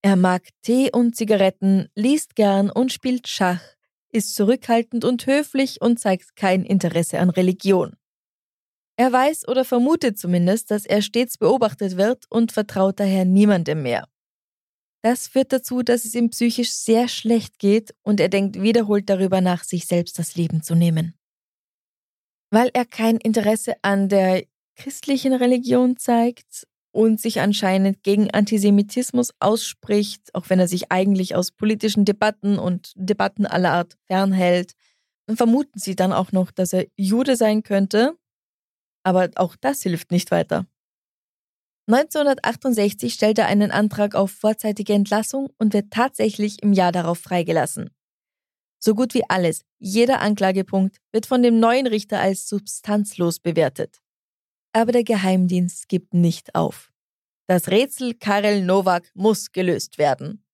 er 0.02 0.18
mag 0.18 0.50
Tee 0.62 0.92
und 0.92 1.16
Zigaretten, 1.16 1.88
liest 1.96 2.36
gern 2.36 2.70
und 2.70 2.92
spielt 2.92 3.30
Schach, 3.30 3.62
ist 4.10 4.36
zurückhaltend 4.36 5.06
und 5.06 5.26
höflich 5.26 5.80
und 5.80 6.02
zeigt 6.02 6.36
kein 6.36 6.66
Interesse 6.66 7.20
an 7.20 7.30
Religion. 7.30 7.96
Er 8.98 9.12
weiß 9.12 9.48
oder 9.48 9.66
vermutet 9.66 10.20
zumindest, 10.20 10.72
dass 10.72 10.86
er 10.86 11.02
stets 11.02 11.38
beobachtet 11.38 11.98
wird 11.98 12.26
und 12.30 12.52
vertraut 12.52 13.00
daher 13.00 13.26
niemandem 13.26 13.84
mehr. 13.84 14.08
Das 15.04 15.28
führt 15.28 15.52
dazu, 15.52 15.82
dass 15.82 16.06
es 16.06 16.14
ihm 16.14 16.30
psychisch 16.30 16.72
sehr 16.72 17.08
schlecht 17.08 17.58
geht 17.58 17.96
und 18.04 18.20
er 18.20 18.30
denkt 18.30 18.62
wiederholt 18.62 19.10
darüber 19.10 19.42
nach, 19.42 19.64
sich 19.64 19.88
selbst 19.88 20.20
das 20.20 20.36
Leben 20.36 20.62
zu 20.62 20.76
nehmen. 20.76 21.16
Weil 22.52 22.70
er 22.74 22.86
kein 22.86 23.18
Interesse 23.18 23.76
an 23.82 24.10
der 24.10 24.44
christlichen 24.76 25.34
Religion 25.34 25.98
zeigt 25.98 26.68
und 26.92 27.20
sich 27.20 27.40
anscheinend 27.40 28.04
gegen 28.04 28.30
Antisemitismus 28.32 29.32
ausspricht, 29.40 30.36
auch 30.36 30.50
wenn 30.50 30.60
er 30.60 30.68
sich 30.68 30.92
eigentlich 30.92 31.36
aus 31.36 31.52
politischen 31.52 32.06
Debatten 32.06 32.60
und 32.60 32.92
Debatten 32.96 33.46
aller 33.46 33.72
Art 33.72 33.98
fernhält. 34.06 34.74
Vermuten 35.34 35.80
sie 35.80 35.96
dann 35.96 36.12
auch 36.12 36.32
noch, 36.32 36.52
dass 36.52 36.74
er 36.74 36.86
Jude 36.98 37.38
sein 37.38 37.64
könnte, 37.64 38.18
aber 39.04 39.30
auch 39.36 39.56
das 39.56 39.82
hilft 39.84 40.12
nicht 40.12 40.32
weiter. 40.32 40.66
1968 41.88 43.14
stellt 43.14 43.38
er 43.40 43.48
einen 43.48 43.72
Antrag 43.72 44.16
auf 44.16 44.32
vorzeitige 44.32 44.94
Entlassung 44.94 45.50
und 45.58 45.74
wird 45.74 45.92
tatsächlich 45.92 46.62
im 46.62 46.74
Jahr 46.74 46.92
darauf 46.92 47.20
freigelassen. 47.20 47.90
So 48.80 48.96
gut 48.96 49.14
wie 49.14 49.24
alles, 49.30 49.64
jeder 49.78 50.22
Anklagepunkt 50.22 50.98
wird 51.12 51.26
von 51.26 51.44
dem 51.44 51.60
neuen 51.60 51.88
Richter 51.88 52.20
als 52.20 52.48
substanzlos 52.48 53.40
bewertet. 53.40 54.00
Aber 54.74 54.92
der 54.92 55.04
Geheimdienst 55.04 55.90
gibt 55.90 56.14
nicht 56.14 56.56
auf. 56.56 56.92
Das 57.48 57.68
Rätsel 57.68 58.14
Karel 58.14 58.64
Nowak 58.64 59.12
muss 59.14 59.52
gelöst 59.52 59.98
werden. 59.98 60.46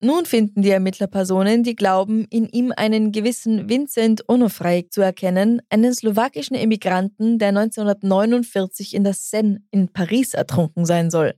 Nun 0.00 0.26
finden 0.26 0.62
die 0.62 0.70
Ermittler 0.70 1.08
Personen, 1.08 1.64
die 1.64 1.74
glauben, 1.74 2.24
in 2.30 2.48
ihm 2.48 2.72
einen 2.76 3.10
gewissen 3.10 3.68
Vincent 3.68 4.28
Onofrei 4.28 4.86
zu 4.88 5.00
erkennen, 5.00 5.60
einen 5.70 5.92
slowakischen 5.92 6.56
Emigranten, 6.56 7.38
der 7.38 7.48
1949 7.48 8.94
in 8.94 9.02
der 9.02 9.14
Seine 9.14 9.60
in 9.72 9.88
Paris 9.88 10.34
ertrunken 10.34 10.86
sein 10.86 11.10
soll. 11.10 11.34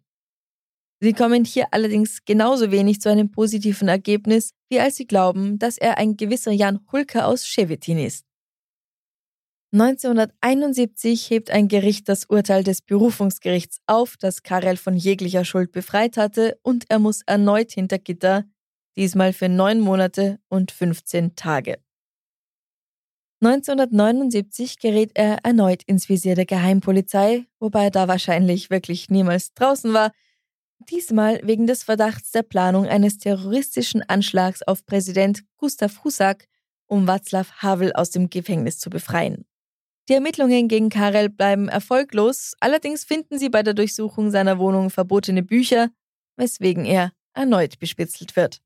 Sie 1.03 1.15
kommen 1.15 1.47
hier 1.47 1.69
allerdings 1.71 2.27
genauso 2.27 2.71
wenig 2.71 3.01
zu 3.01 3.09
einem 3.09 3.31
positiven 3.31 3.89
Ergebnis, 3.89 4.53
wie 4.69 4.79
als 4.79 4.97
sie 4.97 5.07
glauben, 5.07 5.59
dass 5.59 5.79
er 5.79 5.97
ein 5.97 6.19
gewisser 6.19 6.53
Jan 6.53 6.81
Hulker 6.93 7.27
aus 7.27 7.47
Schewetin 7.47 7.99
ist. 7.99 8.27
1971 9.73 11.31
hebt 11.31 11.53
ein 11.53 11.69
Gericht 11.69 12.09
das 12.09 12.25
Urteil 12.25 12.65
des 12.65 12.83
Berufungsgerichts 12.83 13.79
auf, 13.87 14.17
das 14.17 14.43
Karel 14.43 14.77
von 14.77 14.97
jeglicher 14.97 15.45
Schuld 15.45 15.71
befreit 15.71 16.17
hatte, 16.17 16.59
und 16.63 16.87
er 16.89 16.99
muss 16.99 17.23
erneut 17.23 17.71
hinter 17.71 17.99
Gitter, 17.99 18.45
diesmal 18.97 19.33
für 19.33 19.49
neun 19.49 19.79
Monate 19.79 20.41
und 20.49 20.73
15 20.73 21.37
Tage. 21.37 21.79
1979 23.43 24.81
gerät 24.81 25.13
er 25.15 25.39
erneut 25.45 25.85
ins 25.85 26.09
Visier 26.09 26.35
der 26.35 26.47
Geheimpolizei, 26.47 27.47
wobei 27.61 27.85
er 27.85 27.91
da 27.91 28.09
wahrscheinlich 28.09 28.71
wirklich 28.71 29.09
niemals 29.09 29.55
draußen 29.55 29.95
war, 29.95 30.11
diesmal 30.91 31.41
wegen 31.45 31.69
des 31.69 31.85
Verdachts 31.85 32.33
der 32.33 32.43
Planung 32.43 32.87
eines 32.87 33.19
terroristischen 33.19 34.03
Anschlags 34.03 34.63
auf 34.63 34.85
Präsident 34.85 35.45
Gustav 35.59 36.03
Husak, 36.03 36.49
um 36.87 37.09
Václav 37.09 37.63
Havel 37.63 37.93
aus 37.93 38.11
dem 38.11 38.29
Gefängnis 38.31 38.79
zu 38.81 38.91
befreien. 38.91 39.47
Die 40.11 40.15
Ermittlungen 40.15 40.67
gegen 40.67 40.89
Karel 40.89 41.29
bleiben 41.29 41.69
erfolglos, 41.69 42.55
allerdings 42.59 43.05
finden 43.05 43.39
sie 43.39 43.49
bei 43.49 43.63
der 43.63 43.75
Durchsuchung 43.75 44.33
seiner 44.33 44.59
Wohnung 44.59 44.91
verbotene 44.91 45.45
Bücher, 45.45 45.91
weswegen 46.37 46.85
er 46.85 47.13
erneut 47.33 47.79
bespitzelt 47.79 48.35
wird. 48.35 48.61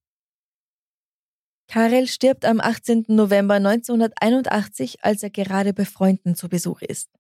Karel 1.69 2.07
stirbt 2.07 2.47
am 2.47 2.61
18. 2.61 3.05
November 3.09 3.57
1981, 3.57 5.05
als 5.05 5.23
er 5.23 5.29
gerade 5.29 5.75
bei 5.75 5.85
Freunden 5.85 6.35
zu 6.35 6.49
Besuch 6.49 6.81
ist. 6.81 7.11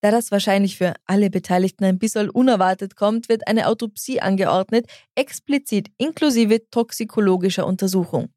Da 0.00 0.10
das 0.10 0.32
wahrscheinlich 0.32 0.76
für 0.76 0.94
alle 1.04 1.30
Beteiligten 1.30 1.84
ein 1.84 2.00
bisschen 2.00 2.28
unerwartet 2.28 2.96
kommt, 2.96 3.28
wird 3.28 3.46
eine 3.46 3.68
Autopsie 3.68 4.20
angeordnet, 4.20 4.86
explizit 5.14 5.92
inklusive 5.96 6.68
toxikologischer 6.70 7.64
Untersuchung. 7.64 8.30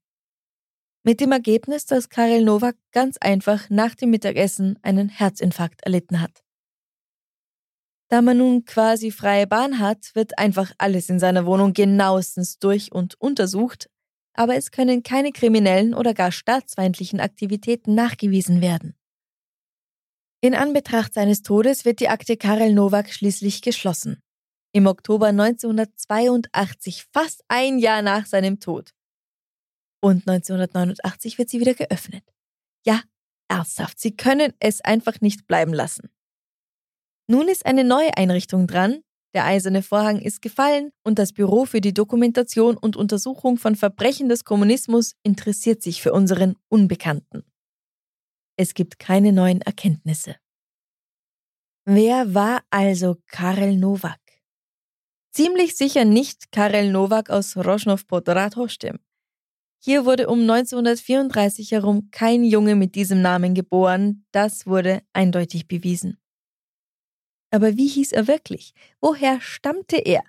Mit 1.05 1.19
dem 1.19 1.33
Ergebnis, 1.33 1.85
dass 1.85 2.07
Karel 2.07 2.45
Nowak 2.45 2.77
ganz 2.93 3.17
einfach 3.17 3.69
nach 3.69 3.93
dem 3.93 4.09
Mittagessen 4.09 4.79
einen 4.83 5.09
Herzinfarkt 5.09 5.83
erlitten 5.83 6.21
hat. 6.21 6.43
Da 8.07 8.21
man 8.21 8.37
nun 8.37 8.63
quasi 8.63 9.11
freie 9.11 9.45
Bahn 9.45 9.79
hat, 9.79 10.11
wird 10.13 10.37
einfach 10.37 10.71
alles 10.77 11.09
in 11.09 11.19
seiner 11.19 11.45
Wohnung 11.45 11.73
genauestens 11.73 12.57
durch 12.57 12.93
und 12.93 13.19
untersucht, 13.19 13.89
aber 14.33 14.55
es 14.55 14.71
können 14.71 15.03
keine 15.03 15.31
kriminellen 15.31 15.93
oder 15.93 16.13
gar 16.13 16.31
staatsfeindlichen 16.31 17.19
Aktivitäten 17.19 17.95
nachgewiesen 17.95 18.61
werden. 18.61 18.95
In 20.41 20.55
Anbetracht 20.55 21.13
seines 21.13 21.41
Todes 21.41 21.83
wird 21.83 21.99
die 21.99 22.09
Akte 22.09 22.37
Karel 22.37 22.73
Nowak 22.73 23.11
schließlich 23.11 23.61
geschlossen. 23.61 24.21
Im 24.71 24.87
Oktober 24.87 25.27
1982, 25.27 27.05
fast 27.11 27.43
ein 27.49 27.77
Jahr 27.77 28.01
nach 28.01 28.25
seinem 28.25 28.59
Tod, 28.59 28.93
und 30.03 30.27
1989 30.27 31.37
wird 31.37 31.49
sie 31.49 31.61
wieder 31.61 31.73
geöffnet. 31.73 32.23
Ja, 32.85 33.01
ernsthaft, 33.47 33.99
sie 33.99 34.15
können 34.15 34.53
es 34.59 34.81
einfach 34.81 35.21
nicht 35.21 35.47
bleiben 35.47 35.73
lassen. 35.73 36.09
Nun 37.27 37.47
ist 37.47 37.65
eine 37.65 37.85
neue 37.85 38.17
Einrichtung 38.17 38.67
dran, 38.67 39.01
der 39.33 39.45
eiserne 39.45 39.81
Vorhang 39.81 40.19
ist 40.19 40.41
gefallen 40.41 40.91
und 41.03 41.19
das 41.19 41.31
Büro 41.31 41.65
für 41.65 41.79
die 41.79 41.93
Dokumentation 41.93 42.75
und 42.75 42.97
Untersuchung 42.97 43.57
von 43.57 43.77
Verbrechen 43.77 44.27
des 44.27 44.43
Kommunismus 44.43 45.13
interessiert 45.23 45.81
sich 45.81 46.01
für 46.01 46.11
unseren 46.11 46.57
Unbekannten. 46.67 47.45
Es 48.57 48.73
gibt 48.73 48.99
keine 48.99 49.31
neuen 49.31 49.61
Erkenntnisse. 49.61 50.35
Wer 51.85 52.33
war 52.33 52.61
also 52.69 53.17
Karel 53.27 53.77
Nowak? 53.77 54.19
Ziemlich 55.31 55.77
sicher 55.77 56.03
nicht 56.03 56.51
Karel 56.51 56.91
Nowak 56.91 57.29
aus 57.29 57.55
Rosnov 57.55 58.05
pod 58.05 58.27
Radhoštěm. 58.27 58.99
Hier 59.85 60.05
wurde 60.05 60.29
um 60.29 60.39
1934 60.49 61.71
herum 61.71 62.09
kein 62.09 62.45
Junge 62.45 62.75
mit 62.75 62.95
diesem 62.95 63.21
Namen 63.21 63.53
geboren, 63.53 64.25
das 64.31 64.65
wurde 64.65 65.03
eindeutig 65.11 65.67
bewiesen. 65.67 66.17
Aber 67.51 67.75
wie 67.75 67.87
hieß 67.87 68.13
er 68.13 68.27
wirklich? 68.27 68.73
Woher 69.01 69.41
stammte 69.41 69.97
er? 69.97 70.23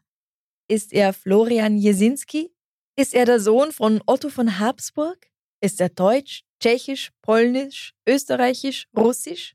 Ist 0.66 0.92
er 0.92 1.12
Florian 1.12 1.78
Jesinski? 1.78 2.52
Ist 2.96 3.14
er 3.14 3.26
der 3.26 3.38
Sohn 3.38 3.70
von 3.70 4.02
Otto 4.06 4.28
von 4.28 4.58
Habsburg? 4.58 5.30
Ist 5.60 5.80
er 5.80 5.88
deutsch, 5.88 6.42
tschechisch, 6.58 7.12
polnisch, 7.22 7.94
österreichisch, 8.08 8.88
russisch? 8.96 9.54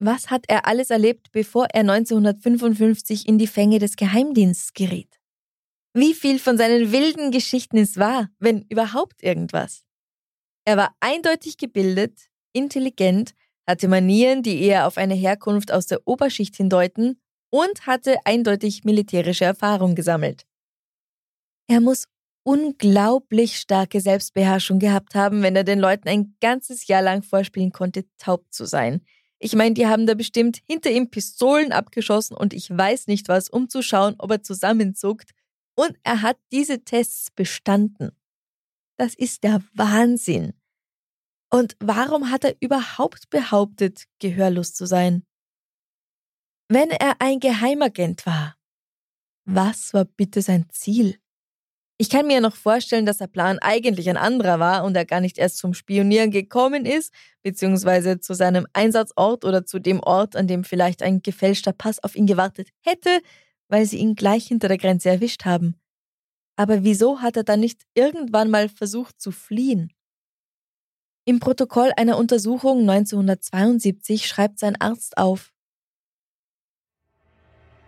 Was 0.00 0.30
hat 0.30 0.46
er 0.48 0.66
alles 0.66 0.90
erlebt, 0.90 1.30
bevor 1.30 1.66
er 1.72 1.82
1955 1.82 3.28
in 3.28 3.38
die 3.38 3.46
Fänge 3.46 3.78
des 3.78 3.94
Geheimdienstes 3.94 4.74
geriet? 4.74 5.17
Wie 5.94 6.14
viel 6.14 6.38
von 6.38 6.58
seinen 6.58 6.92
wilden 6.92 7.30
Geschichten 7.30 7.76
ist 7.76 7.98
wahr, 7.98 8.28
wenn 8.38 8.62
überhaupt 8.68 9.22
irgendwas? 9.22 9.84
Er 10.64 10.76
war 10.76 10.94
eindeutig 11.00 11.56
gebildet, 11.56 12.28
intelligent, 12.52 13.34
hatte 13.66 13.88
Manieren, 13.88 14.42
die 14.42 14.62
eher 14.62 14.86
auf 14.86 14.96
eine 14.96 15.14
Herkunft 15.14 15.72
aus 15.72 15.86
der 15.86 16.06
Oberschicht 16.06 16.56
hindeuten 16.56 17.20
und 17.50 17.86
hatte 17.86 18.16
eindeutig 18.24 18.84
militärische 18.84 19.44
Erfahrung 19.44 19.94
gesammelt. 19.94 20.44
Er 21.68 21.80
muss 21.80 22.04
unglaublich 22.44 23.58
starke 23.58 24.00
Selbstbeherrschung 24.00 24.78
gehabt 24.78 25.14
haben, 25.14 25.42
wenn 25.42 25.54
er 25.54 25.64
den 25.64 25.78
Leuten 25.78 26.08
ein 26.08 26.34
ganzes 26.40 26.86
Jahr 26.86 27.02
lang 27.02 27.22
vorspielen 27.22 27.72
konnte, 27.72 28.04
taub 28.16 28.46
zu 28.50 28.64
sein. 28.64 29.02
Ich 29.38 29.54
meine, 29.54 29.74
die 29.74 29.86
haben 29.86 30.06
da 30.06 30.14
bestimmt 30.14 30.60
hinter 30.66 30.90
ihm 30.90 31.10
Pistolen 31.10 31.72
abgeschossen 31.72 32.36
und 32.36 32.54
ich 32.54 32.70
weiß 32.70 33.06
nicht 33.06 33.28
was, 33.28 33.50
um 33.50 33.68
zu 33.68 33.82
schauen, 33.82 34.14
ob 34.18 34.30
er 34.30 34.42
zusammenzuckt 34.42 35.32
und 35.78 35.96
er 36.02 36.22
hat 36.22 36.38
diese 36.50 36.82
Tests 36.82 37.30
bestanden. 37.30 38.10
Das 38.96 39.14
ist 39.14 39.44
der 39.44 39.62
Wahnsinn. 39.74 40.54
Und 41.50 41.76
warum 41.78 42.32
hat 42.32 42.42
er 42.42 42.56
überhaupt 42.58 43.30
behauptet, 43.30 44.04
gehörlos 44.18 44.74
zu 44.74 44.86
sein? 44.86 45.24
Wenn 46.68 46.90
er 46.90 47.20
ein 47.20 47.38
Geheimagent 47.38 48.26
war, 48.26 48.56
was 49.44 49.94
war 49.94 50.04
bitte 50.04 50.42
sein 50.42 50.66
Ziel? 50.70 51.20
Ich 51.96 52.10
kann 52.10 52.26
mir 52.26 52.40
noch 52.40 52.56
vorstellen, 52.56 53.06
dass 53.06 53.18
der 53.18 53.28
Plan 53.28 53.60
eigentlich 53.60 54.10
ein 54.10 54.16
anderer 54.16 54.58
war 54.58 54.84
und 54.84 54.96
er 54.96 55.06
gar 55.06 55.20
nicht 55.20 55.38
erst 55.38 55.58
zum 55.58 55.74
Spionieren 55.74 56.32
gekommen 56.32 56.86
ist, 56.86 57.14
beziehungsweise 57.42 58.18
zu 58.18 58.34
seinem 58.34 58.66
Einsatzort 58.72 59.44
oder 59.44 59.64
zu 59.64 59.78
dem 59.78 60.00
Ort, 60.00 60.34
an 60.34 60.48
dem 60.48 60.64
vielleicht 60.64 61.04
ein 61.04 61.22
gefälschter 61.22 61.72
Pass 61.72 62.02
auf 62.02 62.16
ihn 62.16 62.26
gewartet 62.26 62.68
hätte, 62.80 63.20
weil 63.68 63.86
sie 63.86 63.98
ihn 63.98 64.14
gleich 64.14 64.46
hinter 64.46 64.68
der 64.68 64.78
Grenze 64.78 65.10
erwischt 65.10 65.44
haben. 65.44 65.80
Aber 66.56 66.82
wieso 66.82 67.20
hat 67.20 67.36
er 67.36 67.44
dann 67.44 67.60
nicht 67.60 67.82
irgendwann 67.94 68.50
mal 68.50 68.68
versucht 68.68 69.20
zu 69.20 69.30
fliehen? 69.30 69.92
Im 71.24 71.40
Protokoll 71.40 71.92
einer 71.96 72.16
Untersuchung 72.16 72.80
1972 72.80 74.26
schreibt 74.26 74.58
sein 74.58 74.80
Arzt 74.80 75.18
auf, 75.18 75.52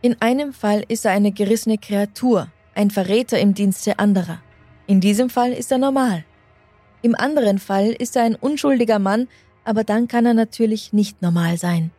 in 0.02 0.16
einem 0.22 0.54
Fall 0.54 0.82
ist 0.88 1.04
er 1.04 1.12
eine 1.12 1.30
gerissene 1.30 1.76
Kreatur, 1.76 2.50
ein 2.74 2.90
Verräter 2.90 3.38
im 3.38 3.52
Dienste 3.52 3.98
anderer. 3.98 4.40
In 4.86 5.00
diesem 5.00 5.28
Fall 5.28 5.52
ist 5.52 5.70
er 5.70 5.78
normal. 5.78 6.24
Im 7.02 7.14
anderen 7.14 7.58
Fall 7.58 7.90
ist 7.90 8.16
er 8.16 8.22
ein 8.22 8.34
unschuldiger 8.34 8.98
Mann, 8.98 9.28
aber 9.62 9.84
dann 9.84 10.08
kann 10.08 10.24
er 10.24 10.32
natürlich 10.32 10.94
nicht 10.94 11.20
normal 11.20 11.58
sein. 11.58 11.90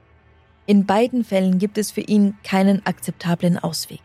In 0.65 0.85
beiden 0.85 1.23
Fällen 1.23 1.57
gibt 1.57 1.77
es 1.77 1.91
für 1.91 2.01
ihn 2.01 2.35
keinen 2.43 2.85
akzeptablen 2.85 3.57
Ausweg. 3.57 4.01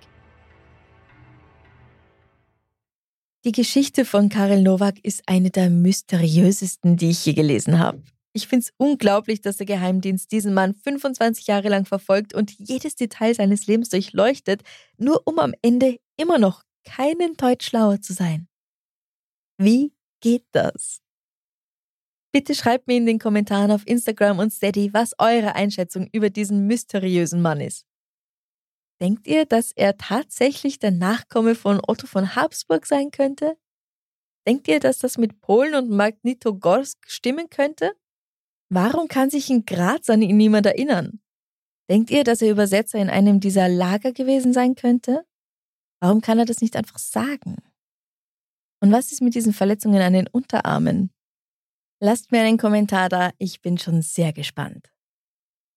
Die 3.45 3.53
Geschichte 3.53 4.05
von 4.05 4.29
Karel 4.29 4.63
Nowak 4.63 4.99
ist 5.05 5.23
eine 5.27 5.51
der 5.51 5.71
mysteriösesten, 5.71 6.97
die 6.97 7.11
ich 7.11 7.25
je 7.25 7.35
gelesen 7.35 7.79
habe. 7.79 8.03
Ich 8.33 8.49
finde 8.49 8.65
es 8.65 8.73
unglaublich, 8.77 9.41
dass 9.41 9.59
der 9.59 9.67
Geheimdienst 9.67 10.33
diesen 10.33 10.53
Mann 10.53 10.75
25 10.75 11.47
Jahre 11.47 11.69
lang 11.69 11.87
verfolgt 11.87 12.35
und 12.35 12.51
jedes 12.59 12.97
Detail 12.97 13.35
seines 13.35 13.67
Lebens 13.67 13.89
durchleuchtet, 13.91 14.63
nur 14.99 15.23
um 15.27 15.39
am 15.39 15.55
Ende 15.63 15.99
immer 16.17 16.39
noch 16.39 16.63
keinen 16.85 17.35
Deut 17.37 17.63
schlauer 17.63 18.01
zu 18.01 18.13
sein. 18.13 18.49
Wie 19.59 19.93
geht 20.21 20.45
das? 20.53 21.01
Bitte 22.37 22.55
schreibt 22.55 22.87
mir 22.87 22.99
in 22.99 23.07
den 23.07 23.19
Kommentaren 23.19 23.71
auf 23.71 23.87
Instagram 23.87 24.41
und 24.41 24.53
Steady, 24.53 24.93
was 24.93 25.15
eure 25.17 25.55
Einschätzung 25.55 26.07
über 26.13 26.29
diesen 26.29 26.67
mysteriösen 26.67 27.41
Mann 27.41 27.63
ist. 27.63 27.87
Denkt 29.01 29.27
ihr, 29.27 29.47
dass 29.47 29.73
er 29.73 29.97
tatsächlich 29.97 30.79
der 30.79 30.91
Nachkomme 30.91 31.55
von 31.55 31.81
Otto 31.87 32.07
von 32.07 32.37
Habsburg 32.37 32.85
sein 32.85 33.11
könnte? 33.11 33.57
Denkt 34.47 34.69
ihr, 34.69 34.81
dass 34.81 34.99
das 34.99 35.17
mit 35.17 35.41
Polen 35.41 35.75
und 35.77 35.89
Magnitogorsk 35.89 36.99
stimmen 37.07 37.49
könnte? 37.49 37.93
Warum 38.69 39.09
kann 39.09 39.31
sich 39.31 39.49
in 39.49 39.65
Graz 39.65 40.11
an 40.11 40.21
ihn 40.21 40.37
niemand 40.37 40.67
erinnern? 40.67 41.23
Denkt 41.89 42.11
ihr, 42.11 42.23
dass 42.23 42.43
er 42.43 42.51
Übersetzer 42.51 42.99
in 42.99 43.09
einem 43.09 43.41
dieser 43.41 43.71
Lager 43.71 44.13
gewesen 44.13 44.53
sein 44.53 44.75
könnte? 44.75 45.25
Warum 46.03 46.21
kann 46.21 46.39
er 46.39 46.45
das 46.45 46.61
nicht 46.61 46.77
einfach 46.77 46.99
sagen? 46.99 47.57
Und 48.83 48.93
was 48.93 49.11
ist 49.11 49.23
mit 49.23 49.35
diesen 49.35 49.55
Verletzungen 49.55 50.03
an 50.03 50.13
den 50.13 50.29
Unterarmen? 50.29 51.16
Lasst 52.01 52.31
mir 52.31 52.43
einen 52.43 52.59
Kommentar 52.59 53.09
da, 53.09 53.31
ich 53.39 53.63
bin 53.63 53.79
schon 53.79 54.03
sehr 54.03 54.33
gespannt. 54.33 54.91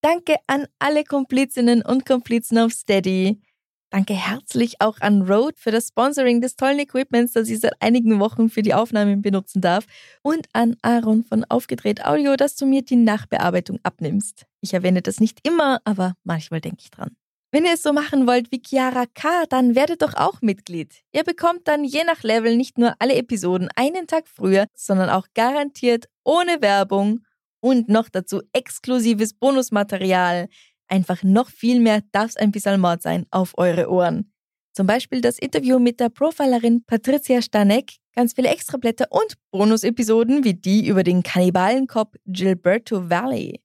Danke 0.01 0.35
an 0.47 0.67
alle 0.77 1.03
Komplizinnen 1.03 1.81
und 1.81 2.05
Komplizen 2.05 2.57
auf 2.57 2.73
Steady. 2.73 3.41
Danke 3.89 4.13
herzlich 4.13 4.81
auch 4.81 4.99
an 4.99 5.23
Rode 5.23 5.55
für 5.57 5.71
das 5.71 5.87
Sponsoring 5.87 6.41
des 6.41 6.55
tollen 6.55 6.79
Equipments, 6.79 7.33
das 7.33 7.49
ich 7.49 7.59
seit 7.59 7.81
einigen 7.81 8.19
Wochen 8.19 8.49
für 8.49 8.61
die 8.61 8.73
Aufnahmen 8.73 9.21
benutzen 9.21 9.61
darf. 9.61 9.85
Und 10.21 10.47
an 10.53 10.75
Aaron 10.81 11.23
von 11.23 11.43
Aufgedreht 11.45 12.05
Audio, 12.05 12.35
dass 12.35 12.55
du 12.55 12.65
mir 12.65 12.83
die 12.83 12.97
Nachbearbeitung 12.97 13.79
abnimmst. 13.83 14.45
Ich 14.61 14.73
erwähne 14.73 15.01
das 15.01 15.19
nicht 15.19 15.39
immer, 15.47 15.81
aber 15.85 16.13
manchmal 16.23 16.61
denke 16.61 16.81
ich 16.81 16.91
dran. 16.91 17.15
Wenn 17.51 17.65
ihr 17.65 17.73
es 17.73 17.81
so 17.81 17.93
machen 17.93 18.27
wollt 18.27 18.51
wie 18.51 18.61
Chiara 18.63 19.05
K., 19.07 19.45
dann 19.49 19.73
werdet 19.73 20.03
doch 20.03 20.13
auch 20.13 20.41
Mitglied. 20.41 21.01
Ihr 21.11 21.23
bekommt 21.23 21.67
dann 21.67 21.83
je 21.83 22.03
nach 22.03 22.21
Level 22.21 22.55
nicht 22.55 22.77
nur 22.77 22.93
alle 22.99 23.15
Episoden 23.15 23.69
einen 23.75 24.05
Tag 24.05 24.27
früher, 24.27 24.67
sondern 24.75 25.09
auch 25.09 25.25
garantiert 25.33 26.05
ohne 26.23 26.61
Werbung 26.61 27.21
und 27.59 27.89
noch 27.89 28.09
dazu 28.09 28.43
exklusives 28.53 29.33
Bonusmaterial. 29.33 30.47
Einfach 30.87 31.23
noch 31.23 31.49
viel 31.49 31.79
mehr 31.79 32.01
darf 32.11 32.29
es 32.29 32.37
ein 32.37 32.51
bisschen 32.51 32.79
Mord 32.79 33.01
sein 33.01 33.25
auf 33.31 33.57
eure 33.57 33.89
Ohren. 33.89 34.31
Zum 34.73 34.85
Beispiel 34.85 35.19
das 35.19 35.39
Interview 35.39 35.79
mit 35.79 35.99
der 35.99 36.09
Profilerin 36.09 36.83
Patricia 36.85 37.41
Stanek, 37.41 37.93
ganz 38.15 38.33
viele 38.33 38.49
Extrablätter 38.49 39.07
und 39.09 39.33
Bonusepisoden 39.49 40.43
wie 40.43 40.53
die 40.53 40.87
über 40.87 41.03
den 41.03 41.23
Kannibalenkopf 41.23 42.15
Gilberto 42.27 43.09
Valley. 43.09 43.59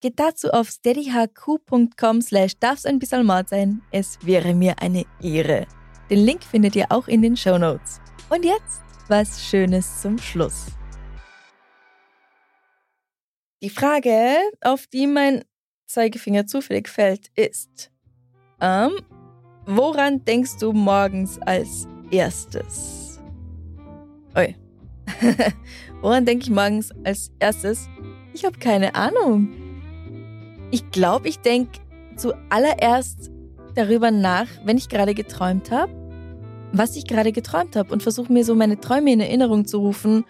Geht 0.00 0.18
dazu 0.18 0.50
auf 0.50 0.70
steadyhq.com 0.70 2.22
slash 2.22 2.58
darf's 2.58 2.86
ein 2.86 2.98
bisschen 2.98 3.26
Mord 3.26 3.50
sein. 3.50 3.82
Es 3.90 4.18
wäre 4.22 4.54
mir 4.54 4.74
eine 4.80 5.04
Ehre. 5.22 5.66
Den 6.08 6.20
Link 6.20 6.42
findet 6.42 6.74
ihr 6.74 6.86
auch 6.90 7.06
in 7.06 7.20
den 7.20 7.36
Show 7.36 7.58
Notes. 7.58 8.00
Und 8.30 8.44
jetzt 8.44 8.80
was 9.08 9.44
Schönes 9.44 10.00
zum 10.00 10.16
Schluss. 10.18 10.66
Die 13.62 13.68
Frage, 13.68 14.36
auf 14.62 14.86
die 14.86 15.06
mein 15.06 15.44
Zeigefinger 15.86 16.46
zufällig 16.46 16.88
fällt, 16.88 17.26
ist, 17.34 17.90
ähm, 18.60 18.92
woran 19.66 20.24
denkst 20.24 20.56
du 20.60 20.72
morgens 20.72 21.38
als 21.42 21.86
erstes? 22.10 23.20
Oi. 24.34 24.56
woran 26.00 26.24
denke 26.24 26.44
ich 26.44 26.50
morgens 26.50 26.90
als 27.04 27.30
erstes? 27.38 27.88
Ich 28.32 28.44
habe 28.46 28.58
keine 28.58 28.94
Ahnung. 28.94 29.59
Ich 30.70 30.90
glaube, 30.90 31.28
ich 31.28 31.40
denke 31.40 31.80
zuallererst 32.16 33.30
darüber 33.74 34.10
nach, 34.10 34.46
wenn 34.64 34.76
ich 34.76 34.88
gerade 34.88 35.14
geträumt 35.14 35.70
habe, 35.70 35.92
was 36.72 36.96
ich 36.96 37.06
gerade 37.06 37.32
geträumt 37.32 37.76
habe 37.76 37.92
und 37.92 38.02
versuche 38.02 38.32
mir 38.32 38.44
so 38.44 38.54
meine 38.54 38.78
Träume 38.78 39.12
in 39.12 39.20
Erinnerung 39.20 39.66
zu 39.66 39.78
rufen 39.78 40.24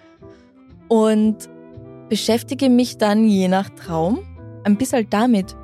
und 0.88 1.37
beschäftige 2.09 2.70
mich 2.70 2.98
dann 2.98 3.24
je 3.24 3.48
nach 3.48 3.68
Traum 3.70 4.20
ein 4.64 4.76
bisschen 4.76 5.09
damit. 5.11 5.57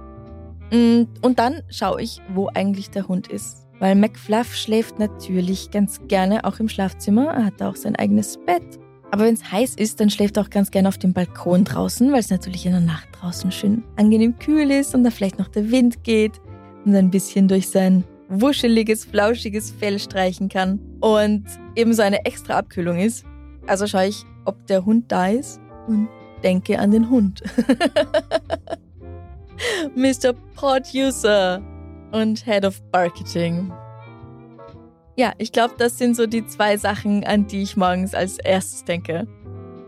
Mm, 0.73 1.03
und 1.23 1.39
dann 1.39 1.63
schaue 1.69 2.03
ich, 2.03 2.21
wo 2.35 2.49
eigentlich 2.55 2.91
der 2.91 3.09
Hund 3.09 3.29
ist. 3.29 3.67
Weil 3.79 3.95
McFluff 3.95 4.55
schläft 4.55 4.99
natürlich 4.99 5.71
ganz 5.71 6.01
gerne 6.09 6.45
auch 6.45 6.61
im 6.61 6.69
Schlafzimmer. 6.69 7.27
Er 7.27 7.47
hat 7.47 7.63
auch 7.63 7.77
sein 7.77 7.97
eigenes 7.97 8.39
Bett. 8.47 8.79
Aber 9.11 9.25
wenn 9.25 9.35
es 9.35 9.51
heiß 9.51 9.75
ist, 9.77 10.01
dann 10.01 10.11
schläft 10.11 10.37
er 10.37 10.43
auch 10.43 10.51
ganz 10.51 10.71
gerne 10.71 10.89
auf 10.89 10.99
dem 10.99 11.13
Balkon 11.13 11.65
draußen, 11.65 12.11
weil 12.13 12.21
es 12.21 12.31
natürlich 12.31 12.67
in 12.67 12.73
der 12.73 12.81
Nacht 12.81 13.09
draußen 13.21 13.51
schön 13.53 13.85
angenehm 13.97 14.39
kühl 14.39 14.71
ist 14.71 14.95
und 14.95 15.05
da 15.05 15.11
vielleicht 15.11 15.39
noch 15.39 15.49
der 15.49 15.71
Wind 15.71 16.05
geht 16.05 16.41
und 16.85 16.95
ein 16.95 17.11
bisschen 17.11 17.49
durch 17.49 17.69
sein 17.69 18.05
wuscheliges, 18.29 19.05
flauschiges 19.05 19.71
Fell 19.71 19.99
streichen 19.99 20.49
kann 20.49 20.81
und 21.01 21.45
eben 21.77 21.95
so 21.95 22.03
eine 22.03 22.25
extra 22.25 22.59
Abkühlung 22.59 22.99
ist. 22.99 23.25
Also 23.67 23.87
schaue 23.87 24.09
ich, 24.09 24.25
ob 24.45 24.67
der 24.67 24.85
Hund 24.85 25.13
da 25.13 25.29
ist 25.29 25.61
und 25.87 26.09
denke 26.43 26.79
an 26.79 26.91
den 26.91 27.11
Hund. 27.11 27.43
Mr. 29.95 30.33
Producer 30.55 31.63
und 32.13 32.45
Head 32.45 32.65
of 32.65 32.83
Marketing. 32.93 33.73
Ja, 35.17 35.33
ich 35.39 35.51
glaube, 35.51 35.75
das 35.79 35.97
sind 35.97 36.15
so 36.15 36.27
die 36.27 36.47
zwei 36.47 36.77
Sachen, 36.77 37.25
an 37.25 37.47
die 37.47 37.63
ich 37.63 37.77
morgens 37.77 38.15
als 38.15 38.39
erstes 38.39 38.85
denke. 38.85 39.27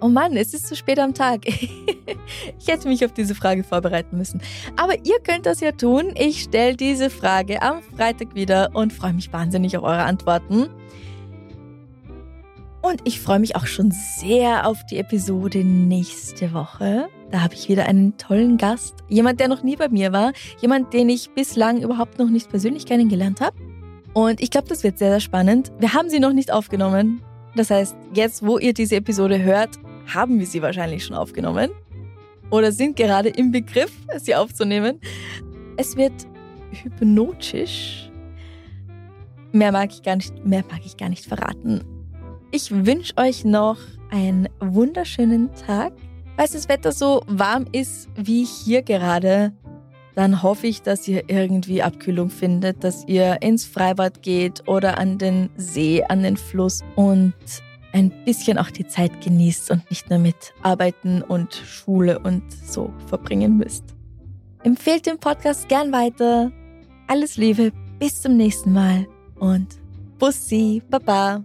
Oh 0.01 0.09
Mann, 0.09 0.37
es 0.37 0.55
ist 0.55 0.69
zu 0.69 0.77
spät 0.77 0.99
am 0.99 1.13
Tag. 1.13 1.45
ich 1.47 2.67
hätte 2.67 2.89
mich 2.89 3.05
auf 3.05 3.13
diese 3.13 3.35
Frage 3.35 3.63
vorbereiten 3.63 4.17
müssen. 4.17 4.41
Aber 4.77 4.95
ihr 5.05 5.19
könnt 5.23 5.45
das 5.45 5.61
ja 5.61 5.73
tun. 5.73 6.15
Ich 6.17 6.45
stelle 6.45 6.77
diese 6.77 7.11
Frage 7.11 7.61
am 7.61 7.83
Freitag 7.83 8.35
wieder 8.35 8.71
und 8.75 8.93
freue 8.93 9.13
mich 9.13 9.33
wahnsinnig 9.33 9.77
auf 9.77 9.83
eure 9.83 10.05
Antworten. 10.05 10.69
Und 12.81 13.01
ich 13.05 13.21
freue 13.21 13.41
mich 13.41 13.57
auch 13.57 13.67
schon 13.67 13.91
sehr 13.91 14.67
auf 14.67 14.79
die 14.91 14.99
Episode 14.99 15.65
nächste 15.65 16.55
Woche. 16.55 17.09
Da 17.31 17.43
habe 17.43 17.55
ich 17.55 17.69
wieder 17.69 17.87
einen 17.87 18.17
tollen 18.17 18.57
Gast. 18.57 18.95
Jemand, 19.09 19.41
der 19.41 19.49
noch 19.49 19.63
nie 19.63 19.77
bei 19.77 19.89
mir 19.89 20.13
war. 20.13 20.33
Jemand, 20.61 20.95
den 20.95 21.11
ich 21.11 21.31
bislang 21.31 21.83
überhaupt 21.83 22.19
noch 22.19 22.31
nicht 22.31 22.49
persönlich 22.49 22.87
kennengelernt 22.87 23.41
habe. 23.41 23.57
Und 24.19 24.41
ich 24.41 24.51
glaube, 24.51 24.67
das 24.67 24.83
wird 24.83 24.99
sehr, 24.99 25.11
sehr 25.11 25.21
spannend. 25.21 25.71
Wir 25.79 25.95
haben 25.95 26.11
sie 26.11 26.19
noch 26.19 26.33
nicht 26.33 26.53
aufgenommen. 26.53 27.23
Das 27.55 27.71
heißt, 27.71 27.95
jetzt, 28.15 28.45
wo 28.45 28.59
ihr 28.59 28.75
diese 28.75 28.97
Episode 28.97 29.41
hört, 29.41 29.79
haben 30.13 30.41
wir 30.41 30.47
sie 30.47 30.61
wahrscheinlich 30.61 31.05
schon 31.05 31.15
aufgenommen. 31.15 31.71
Oder 32.51 32.73
sind 32.73 32.97
gerade 32.97 33.29
im 33.29 33.53
Begriff, 33.53 33.93
sie 34.17 34.35
aufzunehmen. 34.35 34.99
Es 35.77 35.97
wird 35.97 36.13
hypnotisch. 36.83 38.11
Mehr 39.53 39.71
mag 39.71 39.91
ich 39.93 40.03
gar 40.03 40.17
nicht, 40.17 40.45
mehr 40.45 40.65
mag 40.69 40.81
ich 40.85 40.97
gar 40.97 41.11
nicht 41.11 41.25
verraten. 41.25 41.85
Ich 42.51 42.73
wünsche 42.73 43.17
euch 43.19 43.45
noch 43.45 43.79
einen 44.11 44.49
wunderschönen 44.59 45.55
Tag. 45.65 45.93
Falls 46.37 46.55
das 46.55 46.69
Wetter 46.69 46.91
so 46.91 47.23
warm 47.29 47.67
ist 47.71 48.09
wie 48.17 48.45
hier 48.45 48.83
gerade, 48.83 49.53
dann 50.19 50.43
hoffe 50.43 50.67
ich, 50.67 50.83
dass 50.83 51.07
ihr 51.07 51.31
irgendwie 51.31 51.81
Abkühlung 51.81 52.29
findet, 52.29 52.83
dass 52.83 53.07
ihr 53.07 53.41
ins 53.41 53.65
Freibad 53.65 54.21
geht 54.21 54.67
oder 54.67 54.99
an 54.99 55.17
den 55.17 55.49
See, 55.57 56.03
an 56.09 56.25
den 56.25 56.37
Fluss 56.37 56.81
und 56.97 57.35
ein 57.93 58.11
bisschen 58.25 58.59
auch 58.59 58.73
die 58.73 58.89
Zeit 58.89 59.21
genießt 59.23 59.71
und 59.71 59.89
nicht 59.91 60.11
nur 60.11 60.19
mit 60.19 60.55
Arbeiten 60.61 61.23
und 61.23 61.55
Schule 61.55 62.19
und 62.19 62.43
so 62.51 62.93
verbringen 63.07 63.59
müsst. 63.59 63.85
Empfehlt 64.65 65.07
den 65.07 65.19
Podcast 65.19 65.69
gern 65.69 65.93
weiter. 65.93 66.51
Alles 67.07 67.37
Liebe, 67.37 67.71
bis 68.01 68.21
zum 68.21 68.37
nächsten 68.37 68.73
Mal 68.73 69.07
und 69.39 69.69
Bussi, 70.19 70.83
Baba. 70.91 71.45